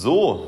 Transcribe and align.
So, 0.00 0.46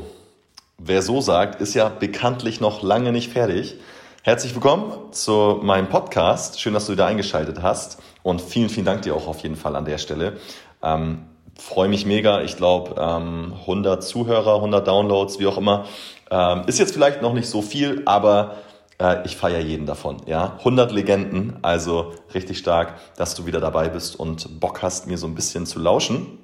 wer 0.79 1.03
so 1.03 1.21
sagt, 1.21 1.61
ist 1.61 1.75
ja 1.75 1.89
bekanntlich 1.89 2.61
noch 2.61 2.85
lange 2.85 3.11
nicht 3.11 3.33
fertig. 3.33 3.75
Herzlich 4.23 4.55
willkommen 4.55 4.93
zu 5.11 5.59
meinem 5.61 5.89
Podcast. 5.89 6.61
Schön, 6.61 6.73
dass 6.73 6.87
du 6.87 6.93
wieder 6.93 7.07
eingeschaltet 7.07 7.61
hast. 7.61 8.01
Und 8.23 8.41
vielen, 8.41 8.69
vielen 8.69 8.87
Dank 8.87 9.03
dir 9.03 9.17
auch 9.17 9.27
auf 9.27 9.41
jeden 9.41 9.57
Fall 9.57 9.75
an 9.75 9.85
der 9.85 9.99
Stelle. 9.99 10.37
Ähm, 10.85 11.25
Freue 11.59 11.89
mich 11.89 12.07
mega. 12.07 12.43
Ich 12.43 12.57
glaube, 12.57 12.95
ähm, 12.97 13.55
100 13.63 14.05
Zuhörer, 14.05 14.55
100 14.55 14.87
Downloads, 14.87 15.41
wie 15.41 15.49
auch 15.49 15.59
immer. 15.59 15.87
Ähm, 16.31 16.63
ist 16.69 16.79
jetzt 16.79 16.95
vielleicht 16.95 17.21
noch 17.21 17.33
nicht 17.33 17.49
so 17.49 17.61
viel, 17.61 18.03
aber 18.07 18.55
äh, 19.01 19.27
ich 19.27 19.37
feiere 19.37 19.59
jeden 19.59 19.85
davon. 19.85 20.19
Ja? 20.27 20.59
100 20.59 20.93
Legenden, 20.93 21.59
also 21.63 22.13
richtig 22.35 22.59
stark, 22.59 23.01
dass 23.17 23.35
du 23.35 23.47
wieder 23.47 23.59
dabei 23.59 23.89
bist 23.89 24.15
und 24.15 24.61
Bock 24.61 24.81
hast, 24.81 25.09
mir 25.09 25.19
so 25.19 25.27
ein 25.27 25.35
bisschen 25.35 25.67
zu 25.67 25.81
lauschen. 25.81 26.39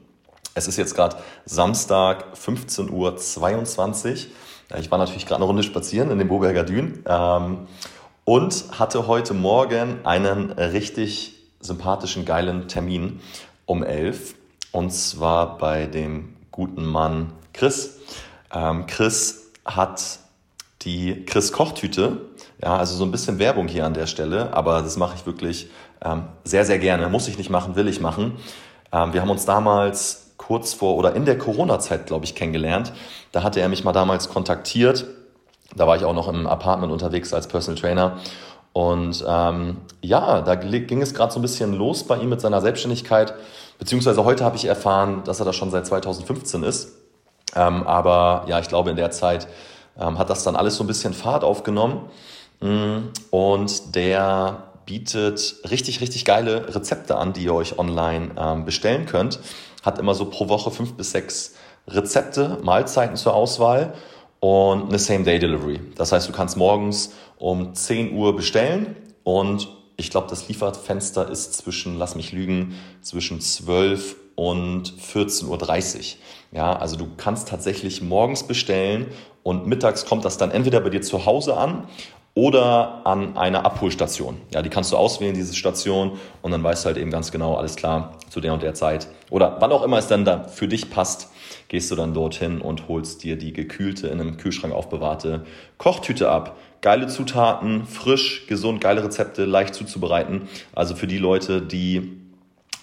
Es 0.57 0.67
ist 0.67 0.79
jetzt 0.79 0.95
gerade 0.95 1.17
Samstag, 1.45 2.35
15.22 2.35 2.91
Uhr. 2.91 4.79
Ich 4.79 4.91
war 4.91 4.97
natürlich 4.97 5.27
gerade 5.27 5.37
eine 5.37 5.45
Runde 5.45 5.63
spazieren 5.63 6.11
in 6.11 6.19
den 6.19 6.29
Boberger 6.29 6.65
Dün 6.65 7.05
ähm, 7.07 7.67
und 8.25 8.65
hatte 8.73 9.07
heute 9.07 9.35
Morgen 9.35 10.07
einen 10.07 10.53
richtig 10.53 11.35
sympathischen, 11.61 12.25
geilen 12.25 12.69
Termin 12.69 13.21
um 13.67 13.85
11 13.85 14.35
und 14.73 14.95
zwar 14.95 15.59
bei 15.59 15.85
dem 15.85 16.35
guten 16.51 16.87
Mann 16.87 17.35
Chris. 17.53 17.99
Ähm, 18.51 18.87
Chris 18.87 19.51
hat 19.67 20.21
die 20.83 21.27
Chris 21.27 21.53
Kochtüte. 21.53 22.23
Ja, 22.63 22.79
also 22.79 22.97
so 22.97 23.05
ein 23.05 23.11
bisschen 23.11 23.39
Werbung 23.39 23.69
hier 23.69 23.85
an 23.85 23.93
der 23.93 24.07
Stelle, 24.07 24.55
aber 24.55 24.81
das 24.81 24.97
mache 24.97 25.17
ich 25.17 25.27
wirklich 25.27 25.69
ähm, 26.03 26.23
sehr, 26.45 26.65
sehr 26.65 26.79
gerne. 26.79 27.11
Muss 27.11 27.29
ich 27.29 27.37
nicht 27.37 27.51
machen, 27.51 27.77
will 27.77 27.89
ich 27.89 28.01
machen. 28.01 28.39
Ähm, 28.91 29.13
wir 29.13 29.21
haben 29.21 29.29
uns 29.29 29.45
damals 29.45 30.26
kurz 30.47 30.75
vor 30.75 30.97
oder 30.97 31.15
in 31.15 31.25
der 31.25 31.39
Corona-Zeit, 31.39 32.07
glaube 32.07 32.25
ich, 32.25 32.35
kennengelernt. 32.35 32.93
Da 33.33 33.43
hatte 33.43 33.61
er 33.61 33.69
mich 33.69 33.83
mal 33.83 33.93
damals 33.93 34.29
kontaktiert. 34.29 35.05
Da 35.75 35.87
war 35.87 35.97
ich 35.97 36.05
auch 36.05 36.15
noch 36.15 36.29
im 36.29 36.47
Apartment 36.47 36.93
unterwegs 36.93 37.35
als 37.35 37.49
Personal 37.49 37.81
Trainer. 37.81 38.19
Und 38.73 39.25
ähm, 39.27 39.79
ja, 40.03 40.43
da 40.43 40.55
ging 40.55 41.03
es 41.03 41.15
gerade 41.15 41.33
so 41.33 41.41
ein 41.41 41.43
bisschen 41.43 41.73
los 41.75 42.05
bei 42.05 42.19
ihm 42.19 42.29
mit 42.29 42.41
seiner 42.41 42.61
Selbstständigkeit. 42.61 43.35
Beziehungsweise 43.79 44.25
heute 44.25 44.45
habe 44.45 44.57
ich 44.57 44.67
erfahren, 44.67 45.23
dass 45.25 45.41
er 45.41 45.47
da 45.47 45.53
schon 45.53 45.71
seit 45.71 45.87
2015 45.87 46.63
ist. 46.63 46.93
Ähm, 47.55 47.85
aber 47.85 48.45
ja, 48.47 48.61
ich 48.61 48.69
glaube, 48.69 48.91
in 48.91 48.97
der 48.97 49.11
Zeit 49.11 49.49
ähm, 49.99 50.19
hat 50.19 50.31
das 50.31 50.45
dann 50.45 50.57
alles 50.57 50.77
so 50.77 50.85
ein 50.85 50.87
bisschen 50.87 51.15
Fahrt 51.15 51.43
aufgenommen. 51.43 52.09
Mm, 52.61 53.09
und 53.31 53.97
der 53.97 54.63
bietet 54.85 55.57
richtig, 55.69 56.01
richtig 56.01 56.25
geile 56.25 56.75
Rezepte 56.75 57.17
an, 57.17 57.33
die 57.33 57.45
ihr 57.45 57.55
euch 57.55 57.79
online 57.79 58.31
ähm, 58.39 58.65
bestellen 58.65 59.07
könnt 59.07 59.41
hat 59.87 59.99
immer 59.99 60.15
so 60.15 60.27
pro 60.27 60.49
Woche 60.49 60.71
fünf 60.71 60.95
bis 60.95 61.13
sechs 61.13 61.55
Rezepte, 61.89 62.59
Mahlzeiten 62.63 63.17
zur 63.17 63.35
Auswahl 63.35 63.95
und 64.41 64.89
eine 64.89 64.99
Same-Day-Delivery. 64.99 65.81
Das 65.95 66.13
heißt, 66.13 66.29
du 66.29 66.33
kannst 66.33 66.57
morgens 66.57 67.15
um 67.39 67.75
10 67.75 68.13
Uhr 68.15 68.35
bestellen 68.35 68.97
und 69.23 69.69
ich 69.97 70.11
glaube, 70.11 70.27
das 70.29 70.49
Lieferfenster 70.49 71.31
ist 71.31 71.55
zwischen, 71.55 71.97
lass 71.99 72.17
mich 72.17 72.33
lügen, 72.33 72.75
zwischen 73.01 73.41
12 73.41 74.17
und 74.35 74.93
14.30 74.93 75.47
Uhr. 75.97 76.03
Ja, 76.53 76.77
also 76.77 76.97
du 76.97 77.09
kannst 77.17 77.49
tatsächlich 77.49 78.03
morgens 78.03 78.43
bestellen 78.43 79.07
und 79.43 79.67
mittags 79.67 80.05
kommt 80.05 80.25
das 80.25 80.37
dann 80.37 80.51
entweder 80.51 80.81
bei 80.81 80.91
dir 80.91 81.01
zu 81.01 81.25
Hause 81.25 81.57
an 81.57 81.89
oder 82.37 83.01
an 83.07 83.35
einer 83.39 83.65
Abholstation. 83.65 84.37
Ja, 84.53 84.61
die 84.61 84.69
kannst 84.69 84.93
du 84.93 84.99
auswählen, 84.99 85.35
diese 85.35 85.55
Station, 85.55 86.19
und 86.43 86.51
dann 86.51 86.63
weißt 86.63 86.85
du 86.85 86.89
halt 86.89 86.99
eben 86.99 87.11
ganz 87.11 87.33
genau, 87.33 87.55
alles 87.55 87.77
klar, 87.77 88.19
zu 88.29 88.43
der 88.43 88.53
und 88.53 88.63
der 88.63 88.75
Zeit. 88.75 89.09
Oder 89.31 89.57
wann 89.59 89.73
auch 89.73 89.83
immer 89.83 89.97
es 89.97 90.07
dann 90.07 90.27
da 90.27 90.45
für 90.45 90.69
dich 90.69 90.91
passt, 90.91 91.31
gehst 91.69 91.91
du 91.91 91.97
dann 91.97 92.13
dorthin 92.13 92.61
und 92.61 92.89
holst 92.89 93.25
dir 93.25 93.37
die 93.37 93.55
gekühlte, 93.55 94.09
in 94.09 94.21
einem 94.21 94.37
Kühlschrank 94.37 94.75
aufbewahrte 94.75 95.47
Kochtüte 95.79 96.31
ab. 96.31 96.59
Geile 96.83 97.07
Zutaten, 97.07 97.87
frisch, 97.87 98.47
gesund, 98.47 98.83
geile 98.83 99.03
Rezepte, 99.03 99.47
leicht 99.47 99.75
zuzubereiten. 99.75 100.43
Also 100.75 100.95
für 100.95 101.07
die 101.07 101.19
Leute, 101.19 101.63
die 101.63 102.21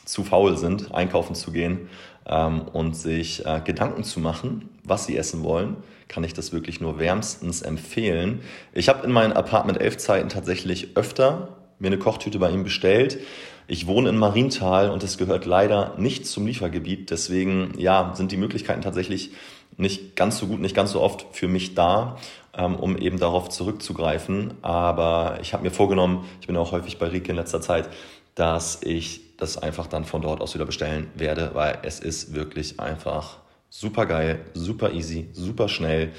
zu 0.03 0.23
faul 0.23 0.57
sind, 0.57 0.95
einkaufen 0.95 1.35
zu 1.35 1.51
gehen 1.51 1.89
ähm, 2.25 2.61
und 2.73 2.95
sich 2.95 3.45
äh, 3.45 3.61
Gedanken 3.63 4.03
zu 4.03 4.19
machen, 4.19 4.72
was 4.83 5.05
sie 5.05 5.17
essen 5.17 5.43
wollen, 5.43 5.77
kann 6.07 6.23
ich 6.23 6.33
das 6.33 6.51
wirklich 6.51 6.81
nur 6.81 6.99
wärmstens 6.99 7.61
empfehlen. 7.61 8.41
Ich 8.73 8.89
habe 8.89 9.05
in 9.05 9.11
meinen 9.11 9.33
Apartment 9.33 9.79
11 9.79 9.97
Zeiten 9.97 10.29
tatsächlich 10.29 10.95
öfter 10.95 11.57
mir 11.79 11.87
eine 11.87 11.97
Kochtüte 11.97 12.39
bei 12.39 12.49
ihm 12.51 12.63
bestellt. 12.63 13.19
Ich 13.67 13.87
wohne 13.87 14.09
in 14.09 14.17
Marienthal 14.17 14.89
und 14.89 15.03
es 15.03 15.17
gehört 15.17 15.45
leider 15.45 15.95
nicht 15.97 16.27
zum 16.27 16.45
Liefergebiet. 16.45 17.09
Deswegen 17.09 17.73
ja, 17.77 18.13
sind 18.15 18.31
die 18.31 18.37
Möglichkeiten 18.37 18.81
tatsächlich 18.81 19.31
nicht 19.77 20.15
ganz 20.15 20.37
so 20.37 20.47
gut, 20.47 20.59
nicht 20.59 20.75
ganz 20.75 20.91
so 20.91 21.01
oft 21.01 21.25
für 21.31 21.47
mich 21.47 21.73
da, 21.73 22.17
ähm, 22.55 22.75
um 22.75 22.97
eben 22.97 23.19
darauf 23.19 23.49
zurückzugreifen. 23.49 24.55
Aber 24.61 25.39
ich 25.41 25.53
habe 25.53 25.63
mir 25.63 25.71
vorgenommen, 25.71 26.25
ich 26.41 26.47
bin 26.47 26.57
auch 26.57 26.71
häufig 26.71 26.99
bei 26.99 27.07
Rieke 27.07 27.31
in 27.31 27.37
letzter 27.37 27.61
Zeit, 27.61 27.89
dass 28.35 28.81
ich 28.83 29.37
das 29.37 29.57
einfach 29.57 29.87
dann 29.87 30.05
von 30.05 30.21
dort 30.21 30.41
aus 30.41 30.53
wieder 30.53 30.65
bestellen 30.65 31.09
werde, 31.15 31.51
weil 31.53 31.79
es 31.83 31.99
ist 31.99 32.33
wirklich 32.33 32.79
einfach 32.79 33.37
super 33.73 34.05
geil, 34.05 34.45
super 34.53 34.93
easy, 34.93 35.27
super 35.33 35.67
schnell. 35.67 36.11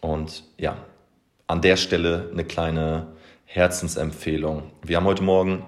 Und 0.00 0.42
ja, 0.58 0.76
an 1.46 1.62
der 1.62 1.76
Stelle 1.76 2.28
eine 2.32 2.44
kleine 2.44 3.06
Herzensempfehlung. 3.44 4.64
Wir 4.82 4.96
haben 4.96 5.06
heute 5.06 5.22
Morgen 5.22 5.62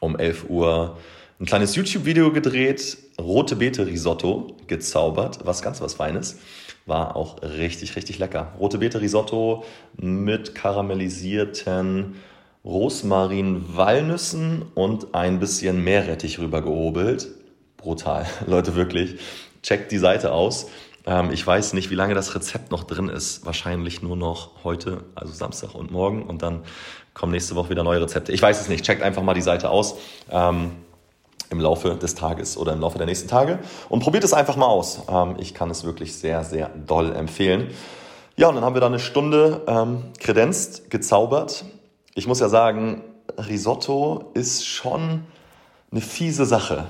um 0.00 0.18
11 0.18 0.48
Uhr 0.48 0.96
ein 1.38 1.44
kleines 1.44 1.76
YouTube-Video 1.76 2.32
gedreht, 2.32 2.96
rote 3.20 3.56
Beete 3.56 3.86
Risotto 3.86 4.56
gezaubert, 4.66 5.40
was 5.44 5.60
ganz 5.60 5.82
was 5.82 5.92
Feines. 5.92 6.38
War 6.86 7.16
auch 7.16 7.42
richtig, 7.42 7.94
richtig 7.94 8.18
lecker. 8.18 8.54
Rote 8.58 8.78
Beete 8.78 9.02
Risotto 9.02 9.62
mit 9.98 10.54
karamellisierten 10.54 12.16
Rosmarin-Walnüssen 12.64 14.64
und 14.74 15.14
ein 15.14 15.38
bisschen 15.38 15.84
Meerrettich 15.84 16.38
rübergehobelt. 16.38 17.28
Brutal, 17.76 18.24
Leute, 18.46 18.74
wirklich 18.74 19.18
checkt 19.66 19.90
die 19.90 19.98
Seite 19.98 20.32
aus. 20.32 20.68
Ähm, 21.06 21.30
ich 21.32 21.46
weiß 21.46 21.72
nicht, 21.72 21.90
wie 21.90 21.94
lange 21.94 22.14
das 22.14 22.34
Rezept 22.34 22.70
noch 22.70 22.84
drin 22.84 23.08
ist. 23.08 23.44
Wahrscheinlich 23.44 24.00
nur 24.02 24.16
noch 24.16 24.64
heute, 24.64 25.04
also 25.14 25.32
Samstag 25.32 25.74
und 25.74 25.90
morgen. 25.90 26.22
Und 26.22 26.42
dann 26.42 26.62
kommen 27.14 27.32
nächste 27.32 27.56
Woche 27.56 27.70
wieder 27.70 27.82
neue 27.82 28.00
Rezepte. 28.00 28.32
Ich 28.32 28.40
weiß 28.40 28.60
es 28.60 28.68
nicht. 28.68 28.84
Checkt 28.84 29.02
einfach 29.02 29.22
mal 29.22 29.34
die 29.34 29.42
Seite 29.42 29.70
aus. 29.70 29.96
Ähm, 30.30 30.72
im 31.48 31.60
Laufe 31.60 31.94
des 31.94 32.16
Tages 32.16 32.56
oder 32.56 32.72
im 32.72 32.80
Laufe 32.80 32.98
der 32.98 33.06
nächsten 33.06 33.28
Tage 33.28 33.60
und 33.88 34.00
probiert 34.00 34.24
es 34.24 34.32
einfach 34.32 34.56
mal 34.56 34.66
aus. 34.66 35.02
Ähm, 35.08 35.36
ich 35.38 35.54
kann 35.54 35.70
es 35.70 35.84
wirklich 35.84 36.16
sehr, 36.16 36.42
sehr 36.42 36.70
doll 36.70 37.14
empfehlen. 37.14 37.68
Ja, 38.36 38.48
und 38.48 38.56
dann 38.56 38.64
haben 38.64 38.74
wir 38.74 38.80
da 38.80 38.88
eine 38.88 38.98
Stunde 38.98 39.62
ähm, 39.68 40.02
kredenzt, 40.18 40.90
gezaubert. 40.90 41.64
Ich 42.14 42.26
muss 42.26 42.40
ja 42.40 42.48
sagen, 42.48 43.02
Risotto 43.38 44.32
ist 44.34 44.66
schon 44.66 45.22
eine 45.92 46.00
fiese 46.00 46.46
Sache. 46.46 46.88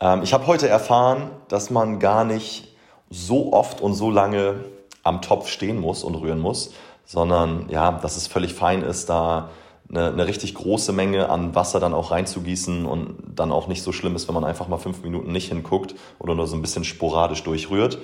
Ähm, 0.00 0.22
ich 0.22 0.32
habe 0.32 0.46
heute 0.46 0.68
erfahren, 0.68 1.30
dass 1.48 1.70
man 1.70 1.98
gar 1.98 2.24
nicht 2.24 2.68
so 3.10 3.52
oft 3.52 3.80
und 3.80 3.94
so 3.94 4.10
lange 4.10 4.64
am 5.02 5.22
Topf 5.22 5.48
stehen 5.48 5.80
muss 5.80 6.04
und 6.04 6.14
rühren 6.14 6.40
muss, 6.40 6.72
sondern 7.04 7.68
ja, 7.70 7.92
dass 7.92 8.16
es 8.16 8.26
völlig 8.26 8.54
fein 8.54 8.82
ist, 8.82 9.08
da 9.08 9.50
eine, 9.90 10.08
eine 10.08 10.26
richtig 10.26 10.54
große 10.54 10.92
Menge 10.92 11.30
an 11.30 11.54
Wasser 11.54 11.80
dann 11.80 11.94
auch 11.94 12.10
reinzugießen 12.10 12.84
und 12.84 13.16
dann 13.34 13.50
auch 13.50 13.68
nicht 13.68 13.82
so 13.82 13.92
schlimm 13.92 14.14
ist, 14.14 14.28
wenn 14.28 14.34
man 14.34 14.44
einfach 14.44 14.68
mal 14.68 14.76
fünf 14.76 15.02
Minuten 15.02 15.32
nicht 15.32 15.48
hinguckt 15.48 15.94
oder 16.18 16.34
nur 16.34 16.46
so 16.46 16.56
ein 16.56 16.62
bisschen 16.62 16.84
sporadisch 16.84 17.42
durchrührt. 17.42 17.98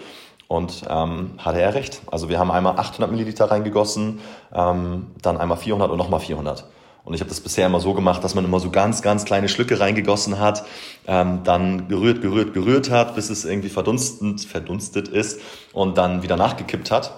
Und 0.46 0.82
ähm, 0.90 1.32
hatte 1.38 1.60
er 1.60 1.72
recht. 1.74 2.02
Also 2.10 2.28
wir 2.28 2.38
haben 2.38 2.50
einmal 2.50 2.78
800 2.78 3.10
Milliliter 3.10 3.50
reingegossen, 3.50 4.20
ähm, 4.52 5.06
dann 5.22 5.38
einmal 5.38 5.56
400 5.56 5.90
und 5.90 5.96
nochmal 5.96 6.20
400. 6.20 6.66
Und 7.04 7.12
ich 7.12 7.20
habe 7.20 7.28
das 7.28 7.40
bisher 7.40 7.66
immer 7.66 7.80
so 7.80 7.92
gemacht, 7.92 8.24
dass 8.24 8.34
man 8.34 8.44
immer 8.44 8.60
so 8.60 8.70
ganz, 8.70 9.02
ganz 9.02 9.26
kleine 9.26 9.48
Schlücke 9.48 9.78
reingegossen 9.78 10.38
hat, 10.38 10.64
ähm, 11.06 11.40
dann 11.44 11.88
gerührt, 11.88 12.22
gerührt, 12.22 12.54
gerührt 12.54 12.90
hat, 12.90 13.14
bis 13.14 13.28
es 13.28 13.44
irgendwie 13.44 13.68
verdunstet, 13.68 14.40
verdunstet 14.40 15.08
ist 15.08 15.40
und 15.72 15.98
dann 15.98 16.22
wieder 16.22 16.36
nachgekippt 16.36 16.90
hat. 16.90 17.12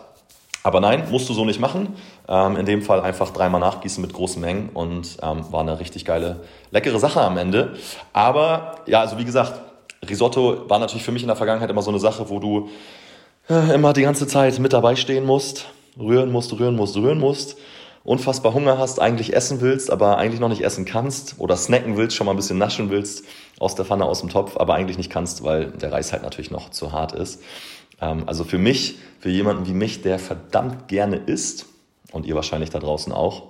Aber 0.64 0.80
nein, 0.80 1.04
musst 1.12 1.28
du 1.28 1.34
so 1.34 1.44
nicht 1.44 1.60
machen. 1.60 1.94
Ähm, 2.28 2.56
in 2.56 2.66
dem 2.66 2.82
Fall 2.82 3.00
einfach 3.00 3.30
dreimal 3.30 3.60
nachgießen 3.60 4.02
mit 4.02 4.12
großen 4.12 4.40
Mengen 4.40 4.70
und 4.74 5.18
ähm, 5.22 5.44
war 5.52 5.60
eine 5.60 5.78
richtig 5.78 6.04
geile, 6.04 6.40
leckere 6.72 6.98
Sache 6.98 7.20
am 7.20 7.38
Ende. 7.38 7.74
Aber 8.12 8.80
ja, 8.86 9.00
also 9.02 9.16
wie 9.18 9.24
gesagt, 9.24 9.60
Risotto 10.08 10.68
war 10.68 10.80
natürlich 10.80 11.04
für 11.04 11.12
mich 11.12 11.22
in 11.22 11.28
der 11.28 11.36
Vergangenheit 11.36 11.70
immer 11.70 11.82
so 11.82 11.90
eine 11.90 12.00
Sache, 12.00 12.28
wo 12.28 12.40
du 12.40 12.68
äh, 13.48 13.74
immer 13.74 13.92
die 13.92 14.02
ganze 14.02 14.26
Zeit 14.26 14.58
mit 14.58 14.72
dabei 14.72 14.96
stehen 14.96 15.24
musst, 15.24 15.66
rühren 15.96 16.32
musst, 16.32 16.52
rühren 16.58 16.74
musst, 16.74 16.96
rühren 16.96 17.20
musst 17.20 17.56
unfassbar 18.06 18.54
Hunger 18.54 18.78
hast, 18.78 19.00
eigentlich 19.00 19.34
essen 19.34 19.60
willst, 19.60 19.90
aber 19.90 20.16
eigentlich 20.16 20.40
noch 20.40 20.48
nicht 20.48 20.62
essen 20.62 20.84
kannst 20.84 21.34
oder 21.38 21.56
snacken 21.56 21.96
willst, 21.96 22.16
schon 22.16 22.26
mal 22.26 22.32
ein 22.32 22.36
bisschen 22.36 22.58
naschen 22.58 22.88
willst 22.90 23.24
aus 23.58 23.74
der 23.74 23.84
Pfanne, 23.84 24.04
aus 24.04 24.20
dem 24.20 24.30
Topf, 24.30 24.56
aber 24.56 24.74
eigentlich 24.74 24.96
nicht 24.96 25.10
kannst, 25.10 25.42
weil 25.42 25.72
der 25.72 25.92
Reis 25.92 26.12
halt 26.12 26.22
natürlich 26.22 26.50
noch 26.50 26.70
zu 26.70 26.92
hart 26.92 27.12
ist. 27.12 27.42
Ähm, 28.00 28.24
also 28.26 28.44
für 28.44 28.58
mich, 28.58 28.96
für 29.18 29.30
jemanden 29.30 29.66
wie 29.66 29.74
mich, 29.74 30.02
der 30.02 30.18
verdammt 30.18 30.88
gerne 30.88 31.16
isst, 31.16 31.66
und 32.12 32.26
ihr 32.26 32.34
wahrscheinlich 32.34 32.70
da 32.70 32.78
draußen 32.78 33.12
auch, 33.12 33.48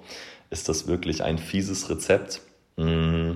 ist 0.50 0.68
das 0.68 0.86
wirklich 0.86 1.22
ein 1.22 1.38
fieses 1.38 1.90
Rezept. 1.90 2.40
Mm, 2.76 3.32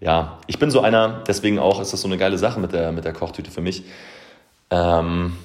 ja, 0.00 0.38
ich 0.46 0.58
bin 0.58 0.70
so 0.70 0.80
einer, 0.80 1.24
deswegen 1.26 1.58
auch 1.58 1.80
ist 1.80 1.92
das 1.92 2.00
so 2.00 2.08
eine 2.08 2.18
geile 2.18 2.38
Sache 2.38 2.60
mit 2.60 2.72
der, 2.72 2.92
mit 2.92 3.04
der 3.04 3.12
Kochtüte 3.12 3.50
für 3.50 3.60
mich. 3.60 3.84
Ähm, 4.70 5.36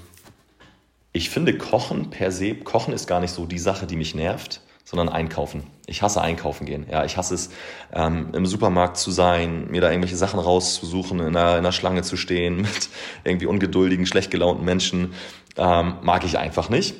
ich 1.13 1.29
finde 1.29 1.57
Kochen 1.57 2.09
per 2.09 2.31
se, 2.31 2.55
Kochen 2.55 2.93
ist 2.93 3.07
gar 3.07 3.19
nicht 3.19 3.33
so 3.33 3.45
die 3.45 3.59
Sache, 3.59 3.85
die 3.85 3.95
mich 3.95 4.15
nervt, 4.15 4.61
sondern 4.91 5.07
Einkaufen. 5.07 5.63
Ich 5.87 6.01
hasse 6.01 6.21
Einkaufen 6.21 6.65
gehen. 6.65 6.85
Ja, 6.91 7.05
ich 7.05 7.15
hasse 7.15 7.33
es, 7.33 7.49
ähm, 7.93 8.31
im 8.33 8.45
Supermarkt 8.45 8.97
zu 8.97 9.09
sein, 9.09 9.71
mir 9.71 9.79
da 9.79 9.89
irgendwelche 9.89 10.17
Sachen 10.17 10.37
rauszusuchen, 10.37 11.21
in 11.21 11.27
einer, 11.27 11.53
in 11.53 11.59
einer 11.59 11.71
Schlange 11.71 12.01
zu 12.01 12.17
stehen 12.17 12.57
mit 12.61 12.89
irgendwie 13.23 13.45
ungeduldigen, 13.45 14.05
schlecht 14.05 14.31
gelaunten 14.31 14.65
Menschen. 14.65 15.13
Ähm, 15.55 15.93
mag 16.01 16.25
ich 16.25 16.37
einfach 16.37 16.67
nicht. 16.67 16.95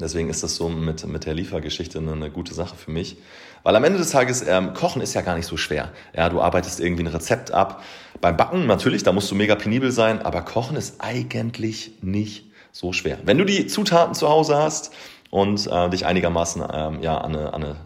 Deswegen 0.00 0.30
ist 0.30 0.42
das 0.42 0.56
so 0.56 0.68
mit, 0.68 1.06
mit 1.06 1.24
der 1.24 1.34
Liefergeschichte 1.34 1.98
eine, 2.00 2.28
gute 2.28 2.54
Sache 2.54 2.74
für 2.74 2.90
mich. 2.90 3.18
Weil 3.62 3.76
am 3.76 3.84
Ende 3.84 3.98
des 3.98 4.10
Tages, 4.10 4.44
ähm, 4.44 4.74
Kochen 4.74 5.00
ist 5.00 5.14
ja 5.14 5.20
gar 5.20 5.36
nicht 5.36 5.46
so 5.46 5.56
schwer. 5.56 5.92
Ja, 6.16 6.28
du 6.28 6.40
arbeitest 6.40 6.80
irgendwie 6.80 7.04
ein 7.04 7.14
Rezept 7.14 7.52
ab. 7.52 7.84
Beim 8.20 8.36
Backen 8.36 8.66
natürlich, 8.66 9.04
da 9.04 9.12
musst 9.12 9.30
du 9.30 9.36
mega 9.36 9.54
penibel 9.54 9.92
sein, 9.92 10.20
aber 10.22 10.42
Kochen 10.42 10.76
ist 10.76 10.96
eigentlich 10.98 11.92
nicht 12.02 12.46
so 12.72 12.92
schwer. 12.92 13.18
Wenn 13.24 13.38
du 13.38 13.44
die 13.44 13.68
Zutaten 13.68 14.14
zu 14.14 14.28
Hause 14.28 14.56
hast 14.56 14.92
und 15.32 15.66
äh, 15.66 15.88
dich 15.88 16.04
einigermaßen 16.04 16.62
ähm, 16.70 17.02
ja, 17.02 17.16
an, 17.16 17.34
eine, 17.34 17.54
an 17.54 17.64
eine 17.64 17.76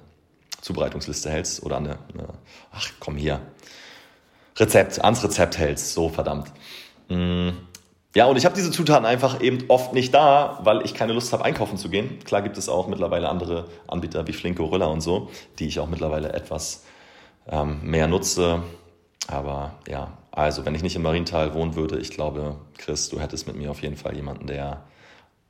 Zubereitungsliste 0.62 1.30
hältst 1.30 1.62
oder 1.62 1.76
an 1.76 1.84
eine, 1.86 1.98
eine, 2.12 2.28
ach 2.72 2.90
komm 2.98 3.16
hier, 3.16 3.40
Rezept, 4.56 5.02
ans 5.04 5.22
Rezept 5.22 5.56
hältst, 5.56 5.94
so 5.94 6.08
verdammt. 6.08 6.48
Mm. 7.08 7.50
Ja, 8.16 8.24
und 8.26 8.36
ich 8.36 8.46
habe 8.46 8.54
diese 8.56 8.72
Zutaten 8.72 9.06
einfach 9.06 9.40
eben 9.42 9.64
oft 9.68 9.92
nicht 9.92 10.12
da, 10.12 10.58
weil 10.64 10.82
ich 10.84 10.94
keine 10.94 11.12
Lust 11.12 11.32
habe, 11.32 11.44
einkaufen 11.44 11.76
zu 11.76 11.88
gehen. 11.88 12.18
Klar 12.24 12.42
gibt 12.42 12.58
es 12.58 12.68
auch 12.68 12.88
mittlerweile 12.88 13.28
andere 13.28 13.66
Anbieter 13.86 14.26
wie 14.26 14.32
Flink 14.32 14.56
Gorilla 14.56 14.86
und 14.86 15.02
so, 15.02 15.30
die 15.58 15.68
ich 15.68 15.78
auch 15.78 15.86
mittlerweile 15.86 16.32
etwas 16.32 16.84
ähm, 17.48 17.78
mehr 17.82 18.08
nutze. 18.08 18.62
Aber 19.28 19.74
ja, 19.86 20.08
also 20.32 20.64
wenn 20.64 20.74
ich 20.74 20.82
nicht 20.82 20.96
in 20.96 21.02
Marienthal 21.02 21.54
wohnen 21.54 21.76
würde, 21.76 21.98
ich 21.98 22.10
glaube, 22.10 22.56
Chris, 22.78 23.08
du 23.10 23.20
hättest 23.20 23.46
mit 23.46 23.54
mir 23.54 23.70
auf 23.70 23.82
jeden 23.82 23.96
Fall 23.96 24.16
jemanden, 24.16 24.46
der 24.46 24.82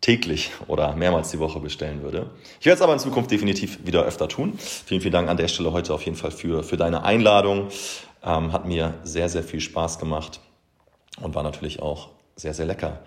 täglich 0.06 0.52
oder 0.68 0.94
mehrmals 0.94 1.32
die 1.32 1.40
Woche 1.40 1.58
bestellen 1.58 2.00
würde. 2.00 2.30
Ich 2.60 2.66
werde 2.66 2.76
es 2.76 2.82
aber 2.82 2.92
in 2.92 3.00
Zukunft 3.00 3.28
definitiv 3.32 3.84
wieder 3.84 4.04
öfter 4.04 4.28
tun. 4.28 4.56
Vielen, 4.56 5.00
vielen 5.00 5.12
Dank 5.12 5.28
an 5.28 5.36
der 5.36 5.48
Stelle 5.48 5.72
heute 5.72 5.92
auf 5.92 6.02
jeden 6.02 6.16
Fall 6.16 6.30
für, 6.30 6.62
für 6.62 6.76
deine 6.76 7.02
Einladung. 7.02 7.70
Ähm, 8.22 8.52
hat 8.52 8.66
mir 8.66 8.94
sehr, 9.02 9.28
sehr 9.28 9.42
viel 9.42 9.60
Spaß 9.60 9.98
gemacht 9.98 10.38
und 11.20 11.34
war 11.34 11.42
natürlich 11.42 11.82
auch 11.82 12.10
sehr, 12.36 12.54
sehr 12.54 12.66
lecker. 12.66 13.00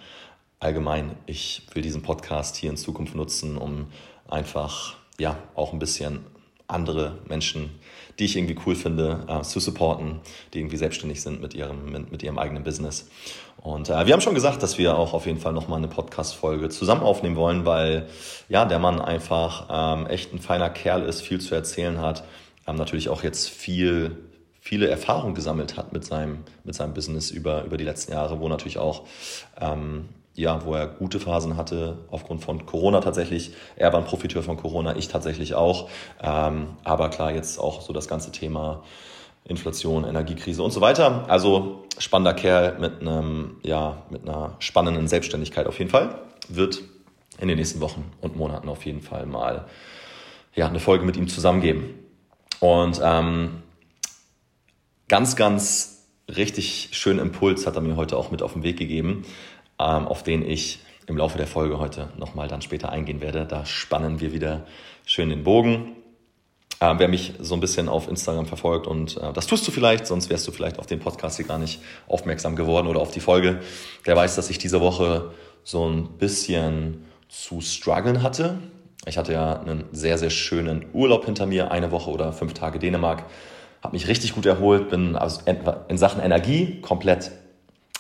Allgemein, 0.60 1.16
ich 1.26 1.62
will 1.74 1.82
diesen 1.82 2.02
Podcast 2.02 2.58
hier 2.58 2.70
in 2.70 2.76
Zukunft 2.76 3.16
nutzen, 3.16 3.58
um 3.58 3.88
einfach 4.28 4.98
ja 5.18 5.38
auch 5.56 5.72
ein 5.72 5.80
bisschen 5.80 6.26
andere 6.68 7.20
Menschen, 7.30 7.80
die 8.20 8.26
ich 8.26 8.36
irgendwie 8.36 8.58
cool 8.66 8.76
finde, 8.76 9.26
äh, 9.28 9.42
zu 9.42 9.60
supporten, 9.60 10.20
die 10.54 10.60
irgendwie 10.60 10.78
selbstständig 10.78 11.22
sind 11.22 11.42
mit 11.42 11.54
ihrem, 11.54 11.92
mit, 11.92 12.12
mit 12.12 12.24
ihrem 12.24 12.38
eigenen 12.38 12.64
Business. 12.64 13.10
Und 13.58 13.90
äh, 13.90 14.06
wir 14.06 14.14
haben 14.14 14.22
schon 14.22 14.36
gesagt, 14.36 14.62
dass 14.62 14.78
wir 14.78 14.98
auch 14.98 15.14
auf 15.14 15.26
jeden 15.26 15.40
Fall 15.40 15.54
nochmal 15.54 15.78
eine 15.78 15.88
Podcast-Folge 15.88 16.70
zusammen 16.70 17.02
aufnehmen 17.02 17.36
wollen, 17.36 17.66
weil 17.66 18.08
ja, 18.48 18.66
der 18.66 18.80
Mann 18.80 19.02
einfach 19.02 19.68
ähm, 19.70 20.08
echt 20.08 20.34
ein 20.34 20.40
feiner 20.40 20.70
Kerl 20.70 21.04
ist, 21.04 21.22
viel 21.22 21.42
zu 21.42 21.56
erzählen 21.56 22.00
hat, 22.00 22.24
ähm, 22.68 22.76
natürlich 22.76 23.10
auch 23.10 23.24
jetzt 23.24 23.50
viel 23.50 24.18
viele 24.62 24.88
Erfahrungen 24.88 25.34
gesammelt 25.34 25.78
hat 25.78 25.94
mit 25.94 26.06
seinem, 26.06 26.44
mit 26.64 26.76
seinem 26.76 26.94
Business 26.94 27.32
über, 27.32 27.64
über 27.64 27.78
die 27.78 27.86
letzten 27.86 28.12
Jahre, 28.12 28.40
wo 28.40 28.48
natürlich 28.50 28.78
auch 28.78 29.08
ähm, 29.60 30.10
ja, 30.36 30.64
wo 30.66 30.74
er 30.74 30.88
gute 30.88 31.20
Phasen 31.20 31.58
hatte, 31.58 31.98
aufgrund 32.10 32.44
von 32.44 32.66
Corona 32.66 33.02
tatsächlich. 33.02 33.54
Er 33.76 33.92
war 33.92 34.00
ein 34.00 34.06
Profiteur 34.06 34.44
von 34.44 34.58
Corona, 34.58 34.96
ich 34.96 35.08
tatsächlich 35.08 35.54
auch. 35.54 35.90
Ähm, 36.22 36.78
aber 36.84 37.10
klar, 37.10 37.32
jetzt 37.32 37.60
auch 37.60 37.82
so 37.82 37.94
das 37.94 38.08
ganze 38.08 38.32
Thema 38.32 38.84
Inflation, 39.44 40.06
Energiekrise 40.06 40.64
und 40.64 40.72
so 40.72 40.82
weiter. 40.82 41.26
Also 41.28 41.84
spannender 41.98 42.34
Kerl 42.34 42.78
mit 42.80 43.02
einem, 43.02 43.58
ja, 43.64 44.04
mit 44.10 44.24
einer 44.24 44.56
spannenden 44.60 45.08
Selbstständigkeit 45.08 45.68
auf 45.68 45.78
jeden 45.80 45.92
Fall. 45.92 46.16
Wird 46.48 46.82
in 47.40 47.48
den 47.48 47.58
nächsten 47.58 47.82
Wochen 47.82 48.12
und 48.22 48.36
Monaten 48.36 48.70
auf 48.70 48.86
jeden 48.86 49.02
Fall 49.02 49.26
mal 49.26 49.66
ja, 50.56 50.68
eine 50.68 50.80
Folge 50.80 51.06
mit 51.06 51.18
ihm 51.18 51.28
zusammengeben. 51.28 51.96
Und 52.60 53.00
ähm, 53.04 53.64
ganz, 55.08 55.36
ganz 55.36 56.08
richtig 56.28 56.90
schönen 56.92 57.20
Impuls 57.20 57.66
hat 57.66 57.76
er 57.76 57.82
mir 57.82 57.96
heute 57.96 58.18
auch 58.18 58.32
mit 58.32 58.42
auf 58.42 58.54
den 58.54 58.64
Weg 58.64 58.78
gegeben 58.78 59.24
auf 59.80 60.24
den 60.24 60.48
ich 60.48 60.80
im 61.08 61.18
Laufe 61.18 61.38
der 61.38 61.48
Folge 61.48 61.80
heute 61.80 62.10
nochmal 62.18 62.48
dann 62.48 62.62
später 62.62 62.92
eingehen 62.92 63.22
werde. 63.22 63.46
Da 63.46 63.66
spannen 63.66 64.20
wir 64.20 64.32
wieder 64.32 64.66
schön 65.06 65.30
den 65.30 65.44
Bogen. 65.44 65.96
Ähm, 66.82 67.00
wer 67.00 67.08
mich 67.08 67.34
so 67.40 67.56
ein 67.56 67.60
bisschen 67.60 67.90
auf 67.90 68.08
Instagram 68.08 68.46
verfolgt 68.46 68.88
und 68.88 69.18
äh, 69.18 69.34
das 69.34 69.48
tust 69.48 69.68
du 69.68 69.72
vielleicht, 69.72 70.08
sonst 70.08 70.30
wärst 70.30 70.48
du 70.48 70.52
vielleicht 70.52 70.80
auf 70.80 70.86
den 70.86 71.00
Podcast 71.00 71.36
hier 71.36 71.46
gar 71.46 71.58
nicht 71.58 71.82
aufmerksam 72.08 72.56
geworden 72.56 72.88
oder 72.88 73.02
auf 73.02 73.12
die 73.12 73.20
Folge, 73.20 73.60
der 74.06 74.16
weiß, 74.16 74.36
dass 74.36 74.50
ich 74.50 74.60
diese 74.60 74.80
Woche 74.80 75.32
so 75.64 75.86
ein 75.90 76.18
bisschen 76.18 77.06
zu 77.28 77.60
strugglen 77.60 78.24
hatte. 78.24 78.60
Ich 79.06 79.18
hatte 79.18 79.34
ja 79.34 79.60
einen 79.60 79.86
sehr, 79.92 80.18
sehr 80.18 80.30
schönen 80.30 80.86
Urlaub 80.94 81.26
hinter 81.26 81.48
mir, 81.48 81.72
eine 81.72 81.92
Woche 81.92 82.12
oder 82.12 82.32
fünf 82.32 82.54
Tage 82.54 82.80
Dänemark, 82.80 83.26
habe 83.82 83.94
mich 83.94 84.08
richtig 84.08 84.36
gut 84.36 84.46
erholt, 84.46 84.90
bin 84.90 85.18
also 85.18 85.42
in 85.90 85.98
Sachen 85.98 86.22
Energie 86.22 86.80
komplett 86.82 87.32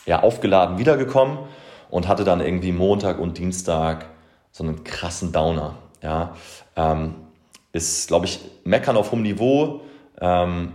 ja, 0.05 0.23
aufgeladen 0.23 0.77
wiedergekommen 0.77 1.39
und 1.89 2.07
hatte 2.07 2.23
dann 2.23 2.41
irgendwie 2.41 2.71
Montag 2.71 3.19
und 3.19 3.37
Dienstag 3.37 4.05
so 4.51 4.63
einen 4.63 4.83
krassen 4.83 5.31
Downer. 5.31 5.75
Ja, 6.01 6.35
ähm, 6.75 7.15
ist, 7.71 8.07
glaube 8.07 8.25
ich, 8.25 8.39
meckern 8.63 8.97
auf 8.97 9.11
hohem 9.11 9.21
Niveau, 9.21 9.81
ähm, 10.19 10.71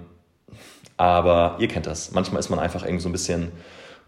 aber 0.97 1.57
ihr 1.59 1.69
kennt 1.69 1.87
das. 1.87 2.13
Manchmal 2.13 2.41
ist 2.41 2.51
man 2.51 2.59
einfach 2.59 2.85
irgendwie 2.85 3.03
so 3.03 3.09
ein 3.09 3.13
bisschen 3.13 3.53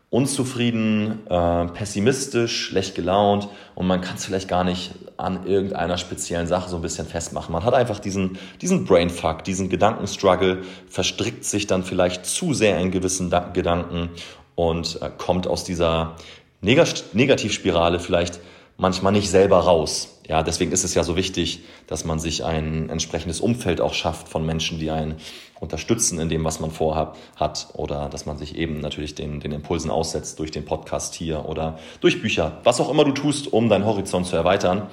unzufrieden, 0.08 1.26
äh, 1.28 1.66
pessimistisch, 1.66 2.66
schlecht 2.66 2.94
gelaunt 2.94 3.48
und 3.74 3.86
man 3.86 4.00
kann 4.00 4.16
es 4.16 4.24
vielleicht 4.24 4.48
gar 4.48 4.62
nicht 4.62 4.92
an 5.16 5.46
irgendeiner 5.46 5.98
speziellen 5.98 6.46
Sache 6.46 6.68
so 6.68 6.76
ein 6.76 6.82
bisschen 6.82 7.06
festmachen. 7.06 7.52
Man 7.52 7.64
hat 7.64 7.74
einfach 7.74 7.98
diesen, 7.98 8.38
diesen 8.60 8.84
Brainfuck, 8.84 9.42
diesen 9.42 9.68
Gedankenstruggle, 9.68 10.62
verstrickt 10.88 11.44
sich 11.44 11.66
dann 11.66 11.82
vielleicht 11.82 12.24
zu 12.24 12.54
sehr 12.54 12.78
in 12.78 12.92
gewissen 12.92 13.30
da 13.30 13.40
Gedanken 13.40 14.10
und 14.54 15.00
äh, 15.02 15.10
kommt 15.16 15.48
aus 15.48 15.64
dieser 15.64 16.14
Negativspirale 16.60 18.00
vielleicht 18.00 18.40
manchmal 18.78 19.12
nicht 19.12 19.30
selber 19.30 19.58
raus. 19.58 20.20
Ja, 20.28 20.42
deswegen 20.42 20.72
ist 20.72 20.84
es 20.84 20.94
ja 20.94 21.04
so 21.04 21.16
wichtig, 21.16 21.60
dass 21.86 22.04
man 22.04 22.18
sich 22.18 22.44
ein 22.44 22.90
entsprechendes 22.90 23.40
Umfeld 23.40 23.80
auch 23.80 23.94
schafft 23.94 24.28
von 24.28 24.44
Menschen, 24.44 24.78
die 24.78 24.90
einen 24.90 25.16
unterstützen 25.60 26.18
in 26.18 26.28
dem, 26.28 26.44
was 26.44 26.60
man 26.60 26.70
vorhat, 26.70 27.16
hat, 27.36 27.68
oder 27.74 28.08
dass 28.08 28.26
man 28.26 28.36
sich 28.36 28.56
eben 28.56 28.80
natürlich 28.80 29.14
den, 29.14 29.40
den 29.40 29.52
Impulsen 29.52 29.90
aussetzt 29.90 30.38
durch 30.38 30.50
den 30.50 30.64
Podcast 30.64 31.14
hier 31.14 31.46
oder 31.46 31.78
durch 32.00 32.20
Bücher, 32.20 32.60
was 32.64 32.80
auch 32.80 32.90
immer 32.90 33.04
du 33.04 33.12
tust, 33.12 33.52
um 33.52 33.68
deinen 33.68 33.86
Horizont 33.86 34.26
zu 34.26 34.36
erweitern. 34.36 34.88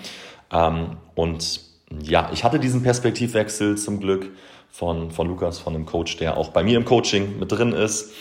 Ähm, 0.51 0.97
und 1.15 1.61
ja, 2.01 2.29
ich 2.31 2.43
hatte 2.43 2.59
diesen 2.59 2.83
Perspektivwechsel 2.83 3.77
zum 3.77 3.99
Glück 3.99 4.31
von, 4.69 5.11
von 5.11 5.27
Lukas, 5.27 5.59
von 5.59 5.75
einem 5.75 5.85
Coach, 5.85 6.17
der 6.17 6.37
auch 6.37 6.49
bei 6.49 6.63
mir 6.63 6.77
im 6.77 6.85
Coaching 6.85 7.39
mit 7.39 7.51
drin 7.51 7.73
ist. 7.73 8.11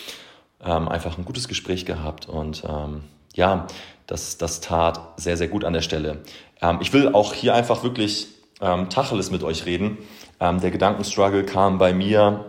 Ähm, 0.65 0.89
einfach 0.89 1.19
ein 1.19 1.25
gutes 1.25 1.49
Gespräch 1.49 1.85
gehabt 1.87 2.29
und 2.29 2.63
ähm, 2.69 3.03
ja, 3.35 3.67
das, 4.07 4.37
das 4.39 4.61
tat 4.61 5.01
sehr, 5.17 5.37
sehr 5.37 5.49
gut 5.49 5.65
an 5.65 5.73
der 5.73 5.81
Stelle. 5.81 6.23
Ähm, 6.61 6.79
ich 6.81 6.93
will 6.93 7.15
auch 7.15 7.35
hier 7.35 7.55
einfach 7.55 7.83
wirklich 7.83 8.29
ähm, 8.61 8.91
Tacheles 8.91 9.31
mit 9.31 9.43
euch 9.43 9.67
reden. 9.67 9.99
Ähm, 10.41 10.61
der 10.61 10.71
Gedankenstruggle 10.71 11.45
kam 11.45 11.79
bei 11.79 11.93
mir, 11.93 12.45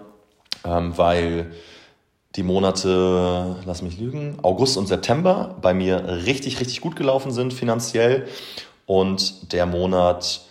ähm, 0.66 0.98
weil 0.98 1.52
die 2.36 2.44
Monate, 2.44 3.58
lass 3.66 3.82
mich 3.82 4.00
lügen, 4.00 4.40
August 4.42 4.78
und 4.78 4.88
September 4.88 5.56
bei 5.62 5.74
mir 5.74 6.24
richtig, 6.26 6.60
richtig 6.60 6.82
gut 6.82 6.96
gelaufen 6.96 7.32
sind 7.32 7.54
finanziell 7.54 8.28
und 8.88 9.54
der 9.54 9.68
Monat 9.68 10.42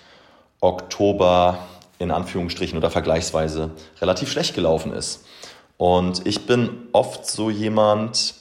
Oktober 0.61 1.59
in 1.99 2.11
Anführungsstrichen 2.11 2.79
oder 2.79 2.91
vergleichsweise 2.91 3.71
relativ 4.01 4.31
schlecht 4.31 4.55
gelaufen 4.55 4.93
ist. 4.93 5.25
Und 5.77 6.27
ich 6.27 6.47
bin 6.47 6.89
oft 6.93 7.27
so 7.27 7.51
jemand, 7.51 8.35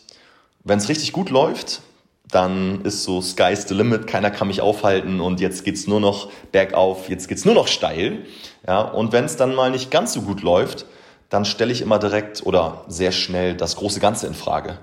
wenn 0.63 0.77
es 0.77 0.89
richtig 0.89 1.11
gut 1.11 1.29
läuft, 1.29 1.81
dann 2.29 2.81
ist 2.83 3.03
so 3.03 3.21
Sky's 3.21 3.67
the 3.67 3.73
limit, 3.73 4.07
keiner 4.07 4.31
kann 4.31 4.47
mich 4.47 4.61
aufhalten 4.61 5.19
und 5.19 5.39
jetzt 5.39 5.65
geht's 5.65 5.87
nur 5.87 5.99
noch 5.99 6.31
bergauf, 6.51 7.09
jetzt 7.09 7.27
geht's 7.27 7.45
nur 7.45 7.55
noch 7.55 7.67
steil. 7.67 8.19
Ja, 8.65 8.81
und 8.81 9.11
wenn 9.11 9.25
es 9.25 9.35
dann 9.35 9.53
mal 9.53 9.71
nicht 9.71 9.91
ganz 9.91 10.13
so 10.13 10.21
gut 10.21 10.41
läuft, 10.41 10.85
dann 11.29 11.45
stelle 11.45 11.71
ich 11.71 11.81
immer 11.81 11.99
direkt 11.99 12.45
oder 12.45 12.85
sehr 12.87 13.11
schnell 13.11 13.55
das 13.55 13.75
große 13.75 13.99
Ganze 13.99 14.27
in 14.27 14.33
Frage. 14.33 14.77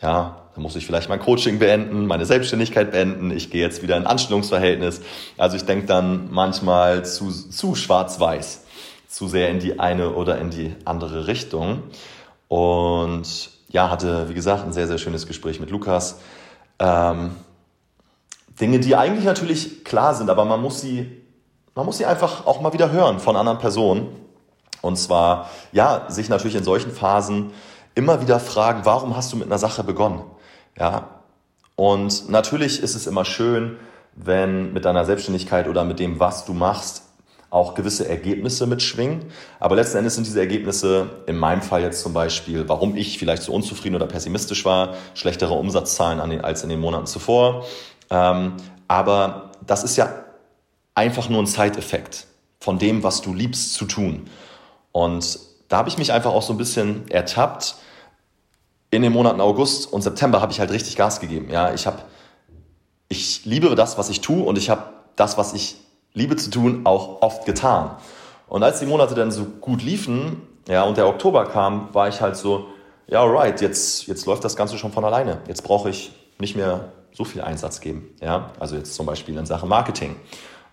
Ja, 0.00 0.42
dann 0.54 0.62
muss 0.62 0.76
ich 0.76 0.86
vielleicht 0.86 1.08
mein 1.08 1.20
Coaching 1.20 1.58
beenden, 1.58 2.06
meine 2.06 2.26
Selbstständigkeit 2.26 2.90
beenden, 2.90 3.30
ich 3.30 3.50
gehe 3.50 3.62
jetzt 3.62 3.82
wieder 3.82 3.96
in 3.96 4.06
Anstellungsverhältnis. 4.06 5.00
Also 5.36 5.56
ich 5.56 5.64
denke 5.64 5.86
dann 5.86 6.30
manchmal 6.30 7.04
zu, 7.04 7.30
zu 7.30 7.74
schwarz-weiß, 7.74 8.64
zu 9.08 9.28
sehr 9.28 9.48
in 9.48 9.60
die 9.60 9.78
eine 9.80 10.10
oder 10.10 10.38
in 10.38 10.50
die 10.50 10.74
andere 10.84 11.26
Richtung. 11.26 11.84
Und 12.48 13.50
ja, 13.74 13.90
hatte, 13.90 14.28
wie 14.28 14.34
gesagt, 14.34 14.64
ein 14.64 14.72
sehr, 14.72 14.86
sehr 14.86 14.98
schönes 14.98 15.26
Gespräch 15.26 15.58
mit 15.58 15.68
Lukas. 15.68 16.20
Ähm, 16.78 17.34
Dinge, 18.60 18.78
die 18.78 18.94
eigentlich 18.94 19.24
natürlich 19.24 19.84
klar 19.84 20.14
sind, 20.14 20.30
aber 20.30 20.44
man 20.44 20.62
muss 20.62 20.80
sie, 20.80 21.10
man 21.74 21.84
muss 21.84 21.98
sie 21.98 22.06
einfach 22.06 22.46
auch 22.46 22.60
mal 22.60 22.72
wieder 22.72 22.92
hören 22.92 23.18
von 23.18 23.34
anderen 23.34 23.58
Personen. 23.58 24.06
Und 24.80 24.96
zwar, 24.96 25.50
ja, 25.72 26.04
sich 26.08 26.28
natürlich 26.28 26.54
in 26.54 26.62
solchen 26.62 26.92
Phasen 26.92 27.50
immer 27.96 28.20
wieder 28.22 28.38
fragen, 28.38 28.82
warum 28.84 29.16
hast 29.16 29.32
du 29.32 29.36
mit 29.36 29.46
einer 29.46 29.58
Sache 29.58 29.82
begonnen? 29.82 30.22
Ja. 30.78 31.08
Und 31.74 32.28
natürlich 32.30 32.80
ist 32.80 32.94
es 32.94 33.08
immer 33.08 33.24
schön, 33.24 33.76
wenn 34.14 34.72
mit 34.72 34.84
deiner 34.84 35.04
Selbstständigkeit 35.04 35.66
oder 35.66 35.82
mit 35.84 35.98
dem, 35.98 36.20
was 36.20 36.44
du 36.44 36.52
machst, 36.54 37.02
auch 37.54 37.74
gewisse 37.74 38.08
Ergebnisse 38.08 38.66
mitschwingen. 38.66 39.26
Aber 39.60 39.76
letzten 39.76 39.98
Endes 39.98 40.16
sind 40.16 40.26
diese 40.26 40.40
Ergebnisse, 40.40 41.08
in 41.26 41.36
meinem 41.36 41.62
Fall 41.62 41.82
jetzt 41.82 42.02
zum 42.02 42.12
Beispiel, 42.12 42.68
warum 42.68 42.96
ich 42.96 43.16
vielleicht 43.16 43.44
so 43.44 43.52
unzufrieden 43.52 43.94
oder 43.94 44.06
pessimistisch 44.06 44.64
war, 44.64 44.94
schlechtere 45.14 45.54
Umsatzzahlen 45.54 46.40
als 46.42 46.64
in 46.64 46.68
den 46.68 46.80
Monaten 46.80 47.06
zuvor. 47.06 47.64
Ähm, 48.10 48.54
aber 48.88 49.52
das 49.64 49.84
ist 49.84 49.96
ja 49.96 50.12
einfach 50.96 51.28
nur 51.28 51.42
ein 51.42 51.46
Side-Effekt 51.46 52.26
von 52.58 52.78
dem, 52.78 53.04
was 53.04 53.22
du 53.22 53.32
liebst 53.32 53.74
zu 53.74 53.84
tun. 53.84 54.28
Und 54.90 55.38
da 55.68 55.78
habe 55.78 55.88
ich 55.88 55.96
mich 55.96 56.12
einfach 56.12 56.32
auch 56.32 56.42
so 56.42 56.52
ein 56.52 56.58
bisschen 56.58 57.08
ertappt. 57.08 57.76
In 58.90 59.02
den 59.02 59.12
Monaten 59.12 59.40
August 59.40 59.92
und 59.92 60.02
September 60.02 60.40
habe 60.40 60.50
ich 60.50 60.58
halt 60.58 60.72
richtig 60.72 60.96
Gas 60.96 61.20
gegeben. 61.20 61.50
Ja, 61.50 61.72
ich 61.72 61.86
habe, 61.86 61.98
ich 63.08 63.44
liebe 63.44 63.72
das, 63.76 63.96
was 63.96 64.08
ich 64.08 64.20
tue 64.20 64.42
und 64.42 64.58
ich 64.58 64.70
habe 64.70 64.82
das, 65.14 65.38
was 65.38 65.52
ich 65.52 65.76
liebe 66.14 66.36
zu 66.36 66.50
tun, 66.50 66.82
auch 66.84 67.20
oft 67.20 67.44
getan. 67.44 67.90
Und 68.46 68.62
als 68.62 68.78
die 68.78 68.86
Monate 68.86 69.14
dann 69.14 69.30
so 69.30 69.44
gut 69.44 69.82
liefen, 69.82 70.42
ja, 70.68 70.84
und 70.84 70.96
der 70.96 71.08
Oktober 71.08 71.44
kam, 71.44 71.92
war 71.92 72.08
ich 72.08 72.20
halt 72.20 72.36
so, 72.36 72.66
ja, 73.06 73.20
alright, 73.20 73.60
jetzt, 73.60 74.06
jetzt 74.06 74.24
läuft 74.24 74.44
das 74.44 74.56
Ganze 74.56 74.78
schon 74.78 74.92
von 74.92 75.04
alleine. 75.04 75.38
Jetzt 75.46 75.62
brauche 75.62 75.90
ich 75.90 76.12
nicht 76.38 76.56
mehr 76.56 76.92
so 77.12 77.24
viel 77.24 77.42
Einsatz 77.42 77.80
geben. 77.80 78.08
Ja, 78.22 78.50
also 78.58 78.76
jetzt 78.76 78.94
zum 78.94 79.06
Beispiel 79.06 79.36
in 79.36 79.44
Sachen 79.44 79.68
Marketing. 79.68 80.16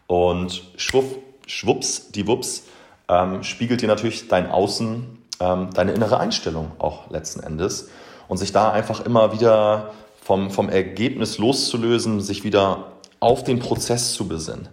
Und 0.07 0.63
schwupp, 0.77 1.05
schwupps, 1.45 2.11
die 2.11 2.27
Wups, 2.27 2.63
ähm, 3.09 3.43
spiegelt 3.43 3.81
dir 3.81 3.87
natürlich 3.87 4.27
dein 4.27 4.49
Außen, 4.49 5.17
ähm, 5.39 5.69
deine 5.73 5.91
innere 5.91 6.19
Einstellung 6.19 6.71
auch 6.79 7.09
letzten 7.09 7.41
Endes. 7.41 7.89
Und 8.27 8.37
sich 8.37 8.53
da 8.53 8.71
einfach 8.71 9.01
immer 9.01 9.33
wieder 9.33 9.91
vom, 10.23 10.51
vom 10.51 10.69
Ergebnis 10.69 11.37
loszulösen, 11.37 12.21
sich 12.21 12.43
wieder 12.43 12.93
auf 13.19 13.43
den 13.43 13.59
Prozess 13.59 14.13
zu 14.13 14.27
besinnen. 14.27 14.69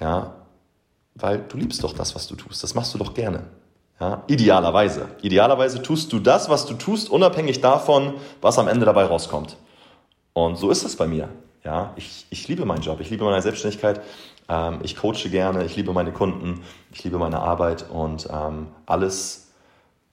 Ja, 0.00 0.34
weil 1.14 1.38
du 1.48 1.56
liebst 1.56 1.82
doch 1.82 1.92
das, 1.92 2.14
was 2.14 2.26
du 2.26 2.36
tust. 2.36 2.62
Das 2.62 2.74
machst 2.74 2.92
du 2.94 2.98
doch 2.98 3.14
gerne. 3.14 3.44
Ja, 3.98 4.24
idealerweise. 4.26 5.08
Idealerweise 5.22 5.82
tust 5.82 6.12
du 6.12 6.18
das, 6.18 6.50
was 6.50 6.66
du 6.66 6.74
tust, 6.74 7.08
unabhängig 7.08 7.62
davon, 7.62 8.14
was 8.42 8.58
am 8.58 8.68
Ende 8.68 8.84
dabei 8.84 9.04
rauskommt. 9.04 9.56
Und 10.34 10.56
so 10.56 10.70
ist 10.70 10.84
es 10.84 10.96
bei 10.96 11.06
mir. 11.06 11.30
Ja, 11.64 11.94
ich, 11.96 12.26
ich 12.30 12.46
liebe 12.46 12.66
meinen 12.66 12.82
Job, 12.82 13.00
ich 13.00 13.10
liebe 13.10 13.24
meine 13.24 13.40
Selbstständigkeit, 13.40 14.00
ähm, 14.48 14.80
ich 14.82 14.96
coache 14.96 15.30
gerne, 15.30 15.64
ich 15.64 15.74
liebe 15.76 15.92
meine 15.92 16.12
Kunden, 16.12 16.62
ich 16.92 17.02
liebe 17.02 17.18
meine 17.18 17.40
Arbeit 17.40 17.90
und 17.90 18.28
ähm, 18.30 18.68
alles, 18.84 19.50